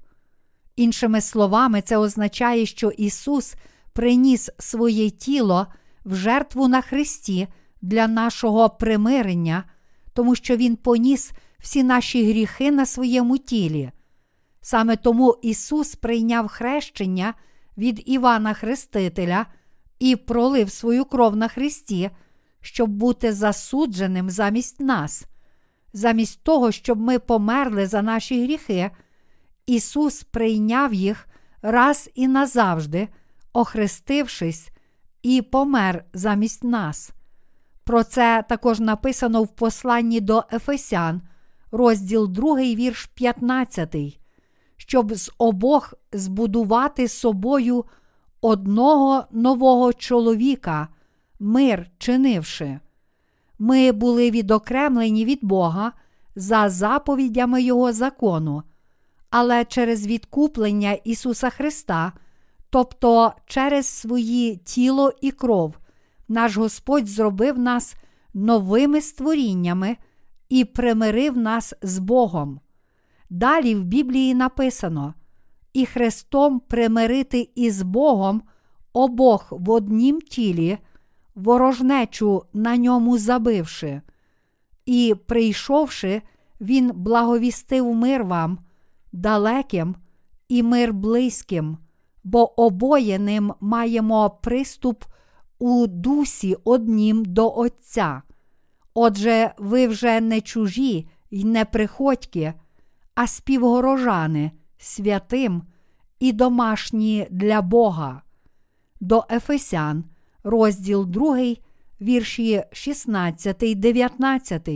Іншими 0.75 1.21
словами, 1.21 1.81
це 1.81 1.97
означає, 1.97 2.65
що 2.65 2.89
Ісус 2.89 3.55
приніс 3.93 4.49
своє 4.59 5.09
тіло 5.09 5.67
в 6.05 6.15
жертву 6.15 6.67
на 6.67 6.81
Христі 6.81 7.47
для 7.81 8.07
нашого 8.07 8.69
примирення, 8.69 9.63
тому 10.13 10.35
що 10.35 10.55
Він 10.55 10.75
поніс 10.75 11.31
всі 11.59 11.83
наші 11.83 12.29
гріхи 12.29 12.71
на 12.71 12.85
своєму 12.85 13.37
тілі. 13.37 13.91
Саме 14.61 14.95
тому 14.95 15.35
Ісус 15.41 15.95
прийняв 15.95 16.47
хрещення 16.47 17.33
від 17.77 18.03
Івана 18.05 18.53
Хрестителя 18.53 19.45
і 19.99 20.15
пролив 20.15 20.71
свою 20.71 21.05
кров 21.05 21.35
на 21.35 21.47
Христі, 21.47 22.09
щоб 22.61 22.89
бути 22.89 23.33
засудженим 23.33 24.29
замість 24.29 24.79
нас. 24.79 25.25
Замість 25.93 26.43
того, 26.43 26.71
щоб 26.71 26.99
ми 26.99 27.19
померли 27.19 27.87
за 27.87 28.01
наші 28.01 28.43
гріхи, 28.43 28.91
Ісус 29.65 30.23
прийняв 30.23 30.93
їх 30.93 31.27
раз 31.61 32.09
і 32.15 32.27
назавжди, 32.27 33.07
охрестившись, 33.53 34.69
і 35.21 35.41
помер 35.41 36.05
замість 36.13 36.63
нас. 36.63 37.11
Про 37.83 38.03
це 38.03 38.43
також 38.49 38.79
написано 38.79 39.43
в 39.43 39.47
посланні 39.47 40.19
до 40.21 40.43
Ефесян, 40.53 41.21
розділ 41.71 42.27
2, 42.27 42.55
вірш 42.55 43.05
15, 43.05 43.95
щоб 44.87 45.13
з 45.13 45.31
обох 45.37 45.93
збудувати 46.11 47.07
собою 47.07 47.85
одного 48.41 49.25
нового 49.31 49.93
чоловіка, 49.93 50.87
мир 51.39 51.89
чинивши. 51.97 52.79
Ми 53.59 53.91
були 53.91 54.31
відокремлені 54.31 55.25
від 55.25 55.39
Бога 55.41 55.91
за 56.35 56.69
заповідями 56.69 57.61
Його 57.61 57.93
закону, 57.93 58.63
але 59.29 59.65
через 59.65 60.07
відкуплення 60.07 60.91
Ісуса 60.91 61.49
Христа, 61.49 62.13
тобто 62.69 63.33
через 63.45 63.87
свої 63.87 64.55
тіло 64.57 65.13
і 65.21 65.31
кров, 65.31 65.77
наш 66.27 66.57
Господь 66.57 67.07
зробив 67.07 67.59
нас 67.59 67.95
новими 68.33 69.01
створіннями 69.01 69.97
і 70.49 70.65
примирив 70.65 71.37
нас 71.37 71.73
з 71.81 71.99
Богом. 71.99 72.59
Далі 73.29 73.75
в 73.75 73.83
Біблії 73.83 74.35
написано: 74.35 75.13
і 75.73 75.85
Христом 75.85 76.59
примирити 76.59 77.49
із 77.55 77.81
Богом 77.81 78.41
обох 78.93 79.47
в 79.51 79.69
однім 79.69 80.21
тілі, 80.21 80.77
ворожнечу 81.35 82.43
на 82.53 82.77
ньому 82.77 83.17
забивши, 83.17 84.01
і, 84.85 85.15
прийшовши, 85.25 86.21
Він 86.61 86.91
благовістив 86.95 87.95
мир 87.95 88.23
вам, 88.23 88.59
далеким 89.11 89.95
і 90.49 90.63
мир 90.63 90.93
близьким, 90.93 91.77
бо 92.23 92.61
обоє 92.61 93.19
ним 93.19 93.53
маємо 93.59 94.29
приступ 94.29 95.03
у 95.59 95.87
дусі 95.87 96.57
однім 96.63 97.25
до 97.25 97.53
Отця. 97.57 98.21
Отже, 98.93 99.53
ви 99.57 99.87
вже 99.87 100.21
не 100.21 100.41
чужі 100.41 101.09
й 101.31 101.43
не 101.43 101.65
приходьки, 101.65 102.53
а 103.17 103.27
співгорожани 103.27 104.51
святим 104.77 105.63
і 106.19 106.31
домашні 106.31 107.27
для 107.31 107.61
Бога. 107.61 108.21
До 108.99 109.25
Ефесян, 109.31 110.03
розділ 110.43 111.05
2, 111.05 111.37
вірші 112.01 112.63
16, 112.71 113.79
19. 113.79 114.69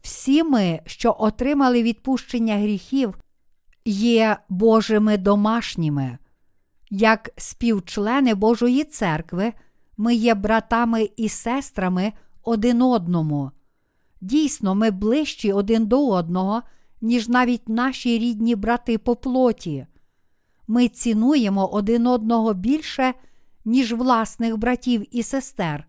Всі 0.00 0.42
ми, 0.42 0.80
що 0.86 1.16
отримали 1.18 1.82
відпущення 1.82 2.56
гріхів, 2.56 3.18
є 3.84 4.36
Божими 4.48 5.16
домашніми. 5.16 6.18
Як 6.90 7.30
співчлени 7.36 8.34
Божої 8.34 8.84
церкви, 8.84 9.52
ми 9.96 10.14
є 10.14 10.34
братами 10.34 11.10
і 11.16 11.28
сестрами 11.28 12.12
один 12.42 12.82
одному. 12.82 13.50
Дійсно, 14.20 14.74
ми 14.74 14.90
ближчі 14.90 15.52
один 15.52 15.86
до 15.86 16.08
одного, 16.08 16.62
ніж 17.06 17.28
навіть 17.28 17.68
наші 17.68 18.18
рідні 18.18 18.54
брати 18.54 18.98
по 18.98 19.16
плоті. 19.16 19.86
Ми 20.66 20.88
цінуємо 20.88 21.66
один 21.66 22.06
одного 22.06 22.54
більше, 22.54 23.14
ніж 23.64 23.92
власних 23.92 24.56
братів 24.56 25.16
і 25.16 25.22
сестер. 25.22 25.86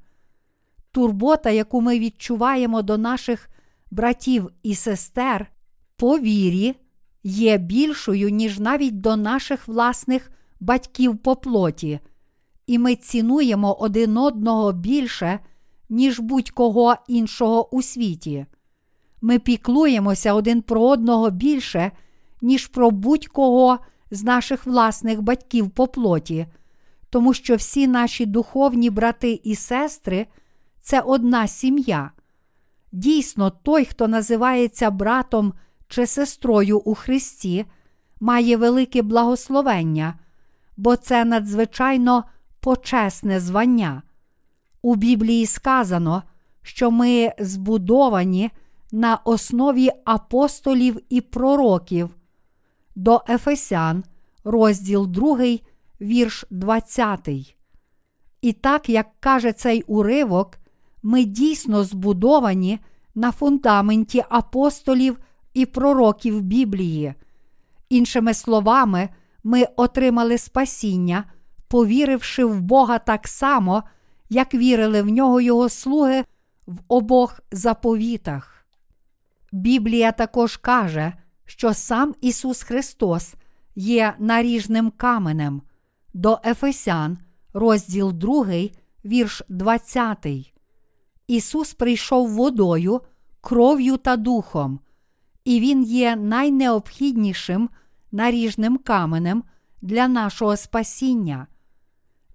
Турбота, 0.91 1.49
яку 1.49 1.81
ми 1.81 1.99
відчуваємо 1.99 2.81
до 2.81 2.97
наших 2.97 3.49
братів 3.91 4.49
і 4.63 4.75
сестер, 4.75 5.51
по 5.95 6.19
вірі, 6.19 6.75
є 7.23 7.57
більшою, 7.57 8.29
ніж 8.29 8.59
навіть 8.59 9.01
до 9.01 9.15
наших 9.15 9.67
власних 9.67 10.31
батьків 10.59 11.17
по 11.17 11.35
плоті, 11.35 11.99
і 12.67 12.79
ми 12.79 12.95
цінуємо 12.95 13.73
один 13.73 14.17
одного 14.17 14.71
більше, 14.71 15.39
ніж 15.89 16.19
будь-кого 16.19 16.95
іншого 17.07 17.75
у 17.75 17.81
світі. 17.81 18.45
Ми 19.21 19.39
піклуємося 19.39 20.33
один 20.33 20.61
про 20.61 20.81
одного 20.81 21.29
більше, 21.29 21.91
ніж 22.41 22.67
про 22.67 22.91
будь-кого 22.91 23.79
з 24.11 24.23
наших 24.23 24.65
власних 24.65 25.21
батьків 25.21 25.69
по 25.69 25.87
плоті, 25.87 26.47
тому 27.09 27.33
що 27.33 27.55
всі 27.55 27.87
наші 27.87 28.25
духовні 28.25 28.89
брати 28.89 29.41
і 29.43 29.55
сестри 29.55 30.27
це 30.81 31.01
одна 31.01 31.47
сім'я. 31.47 32.11
Дійсно, 32.91 33.49
той, 33.49 33.85
хто 33.85 34.07
називається 34.07 34.91
братом 34.91 35.53
чи 35.87 36.07
сестрою 36.07 36.79
у 36.79 36.95
Христі, 36.95 37.65
має 38.19 38.57
велике 38.57 39.01
благословення, 39.01 40.19
бо 40.77 40.95
це 40.95 41.25
надзвичайно 41.25 42.23
почесне 42.59 43.39
звання. 43.39 44.01
У 44.81 44.95
Біблії 44.95 45.45
сказано, 45.45 46.23
що 46.61 46.91
ми 46.91 47.31
збудовані 47.39 48.51
на 48.91 49.15
основі 49.15 49.89
апостолів 50.05 50.99
і 51.09 51.21
пророків. 51.21 52.09
До 52.95 53.23
Ефесян, 53.29 54.03
розділ 54.43 55.07
2, 55.07 55.37
вірш 56.01 56.45
20. 56.49 57.29
І 58.41 58.53
так, 58.53 58.89
як 58.89 59.07
каже 59.19 59.51
цей 59.51 59.81
уривок, 59.81 60.57
ми 61.03 61.23
дійсно 61.23 61.83
збудовані 61.83 62.79
на 63.15 63.31
фундаменті 63.31 64.23
апостолів 64.29 65.17
і 65.53 65.65
пророків 65.65 66.41
Біблії. 66.41 67.13
Іншими 67.89 68.33
словами, 68.33 69.09
ми 69.43 69.65
отримали 69.75 70.37
спасіння, 70.37 71.23
повіривши 71.67 72.45
в 72.45 72.61
Бога 72.61 72.99
так 72.99 73.27
само, 73.27 73.83
як 74.29 74.53
вірили 74.53 75.01
в 75.01 75.09
нього 75.09 75.41
Його 75.41 75.69
слуги 75.69 76.23
в 76.67 76.77
обох 76.87 77.39
заповітах. 77.51 78.56
Біблія 79.51 80.11
також 80.11 80.57
каже, 80.57 81.13
що 81.45 81.73
сам 81.73 82.15
Ісус 82.21 82.63
Христос 82.63 83.35
є 83.75 84.15
наріжним 84.19 84.91
каменем 84.91 85.61
до 86.13 86.39
Ефесян, 86.45 87.17
розділ 87.53 88.13
2, 88.13 88.45
вірш 89.05 89.41
20. 89.49 90.27
Ісус 91.27 91.73
прийшов 91.73 92.29
водою, 92.29 93.01
кров'ю 93.41 93.97
та 93.97 94.17
духом, 94.17 94.79
і 95.45 95.59
Він 95.59 95.83
є 95.83 96.15
найнеобхіднішим 96.15 97.69
наріжним 98.11 98.77
каменем 98.77 99.43
для 99.81 100.07
нашого 100.07 100.57
спасіння. 100.57 101.47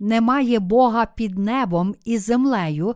Немає 0.00 0.58
Бога 0.58 1.06
під 1.06 1.38
небом 1.38 1.94
і 2.04 2.18
землею, 2.18 2.94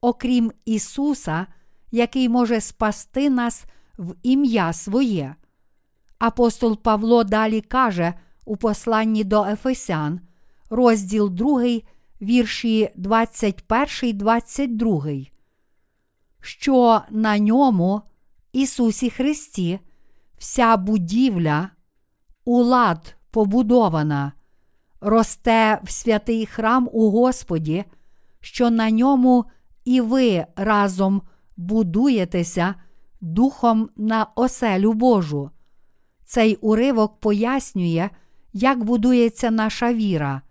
окрім 0.00 0.52
Ісуса, 0.64 1.46
який 1.94 2.28
може 2.28 2.60
спасти 2.60 3.30
нас 3.30 3.64
в 3.98 4.14
ім'я 4.22 4.72
своє. 4.72 5.34
Апостол 6.18 6.82
Павло 6.82 7.24
далі 7.24 7.60
каже 7.60 8.14
у 8.44 8.56
посланні 8.56 9.24
до 9.24 9.44
Ефесян, 9.44 10.20
розділ 10.70 11.30
2, 11.30 11.62
вірші 12.22 12.90
21, 12.96 14.18
22, 14.18 15.04
що 16.40 17.02
на 17.10 17.38
ньому, 17.38 18.02
Ісусі 18.52 19.10
Христі, 19.10 19.78
вся 20.38 20.76
будівля, 20.76 21.70
улад 22.44 23.16
побудована, 23.30 24.32
росте 25.00 25.80
в 25.84 25.90
святий 25.90 26.46
храм 26.46 26.88
у 26.92 27.10
Господі, 27.10 27.84
що 28.40 28.70
на 28.70 28.90
ньому 28.90 29.44
і 29.84 30.00
ви 30.00 30.46
разом 30.56 31.22
будуєтеся 31.56 32.74
духом 33.20 33.88
на 33.96 34.26
оселю 34.34 34.92
Божу. 34.92 35.50
Цей 36.24 36.56
уривок 36.56 37.20
пояснює, 37.20 38.10
як 38.52 38.84
будується 38.84 39.50
наша 39.50 39.94
віра. 39.94 40.42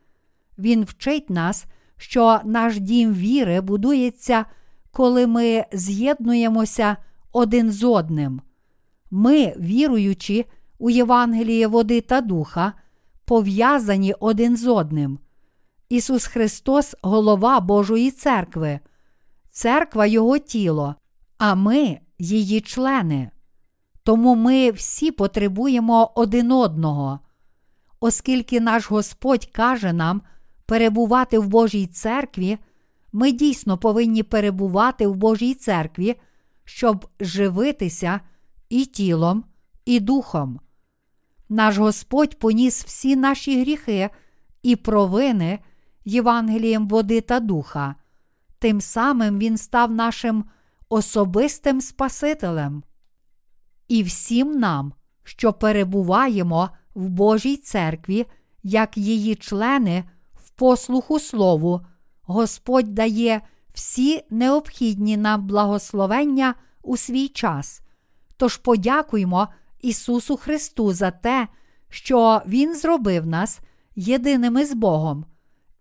Він 0.58 0.84
вчить 0.84 1.30
нас, 1.30 1.66
що 1.98 2.40
наш 2.46 2.80
дім 2.80 3.14
віри 3.14 3.62
будується, 3.62 4.46
коли 4.92 5.28
ми 5.28 5.66
з'єднуємося 5.74 6.98
один 7.32 7.72
з 7.72 7.84
одним. 7.84 8.42
Ми, 9.12 9.54
віруючи 9.60 10.46
у 10.80 10.90
Євангеліє 10.90 11.68
води 11.68 12.02
та 12.02 12.22
духа, 12.22 12.74
пов'язані 13.26 14.14
один 14.14 14.58
з 14.58 14.68
одним. 14.68 15.20
Ісус 15.90 16.26
Христос 16.26 16.96
голова 17.02 17.60
Божої 17.60 18.12
церкви, 18.12 18.80
церква 19.54 20.06
Його 20.06 20.38
тіло, 20.38 20.96
а 21.38 21.56
ми 21.56 22.00
її 22.20 22.62
члени. 22.62 23.32
Тому 24.04 24.36
ми 24.36 24.72
всі 24.72 25.12
потребуємо 25.12 26.12
один 26.16 26.52
одного. 26.52 27.20
Оскільки 28.00 28.60
наш 28.60 28.92
Господь 28.92 29.46
каже 29.46 29.94
нам 29.94 30.22
перебувати 30.66 31.40
в 31.40 31.48
Божій 31.48 31.88
церкві, 31.88 32.58
ми 33.12 33.32
дійсно 33.32 33.78
повинні 33.78 34.24
перебувати 34.24 35.08
в 35.08 35.16
Божій 35.16 35.54
церкві, 35.54 36.16
щоб 36.66 37.08
живитися 37.20 38.20
і 38.70 38.86
тілом, 38.86 39.44
і 39.86 40.00
духом. 40.00 40.60
Наш 41.50 41.78
Господь 41.78 42.40
поніс 42.40 42.86
всі 42.86 43.16
наші 43.16 43.62
гріхи 43.62 44.10
і 44.64 44.76
провини 44.76 45.60
Євангелієм 46.06 46.88
води 46.88 47.22
та 47.22 47.40
духа. 47.40 47.96
Тим 48.64 48.82
самим 48.82 49.40
Він 49.40 49.58
став 49.58 49.92
нашим 49.92 50.46
особистим 50.90 51.82
Спасителем. 51.82 52.84
І 53.88 54.04
всім 54.04 54.52
нам, 54.52 54.94
що 55.24 55.54
перебуваємо 55.54 56.70
в 56.96 57.10
Божій 57.10 57.58
церкві, 57.58 58.26
як 58.64 58.98
її 58.98 59.36
члени 59.36 60.04
в 60.34 60.50
послуху 60.50 61.20
Слову, 61.20 61.82
Господь 62.22 62.94
дає 62.94 63.42
всі 63.74 64.22
необхідні 64.30 65.18
нам 65.18 65.48
благословення 65.48 66.56
у 66.82 66.98
свій 66.98 67.28
час. 67.28 67.82
Тож 68.38 68.58
подякуймо 68.58 69.48
Ісусу 69.82 70.38
Христу 70.38 70.94
за 70.94 71.12
те, 71.12 71.48
що 71.90 72.42
Він 72.48 72.76
зробив 72.76 73.28
нас 73.28 73.60
єдиними 73.96 74.66
з 74.66 74.74
Богом, 74.74 75.26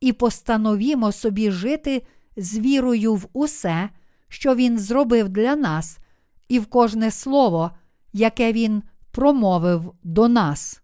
і 0.00 0.12
постановімо 0.12 1.12
собі 1.12 1.50
жити 1.50 2.02
з 2.36 2.58
вірою 2.58 3.14
в 3.14 3.28
усе, 3.32 3.88
що 4.28 4.54
Він 4.54 4.78
зробив 4.78 5.28
для 5.28 5.56
нас, 5.56 5.98
і 6.48 6.58
в 6.58 6.66
кожне 6.66 7.10
слово, 7.10 7.70
яке 8.12 8.52
Він 8.52 8.82
промовив 9.10 9.94
до 10.02 10.28
нас. 10.28 10.81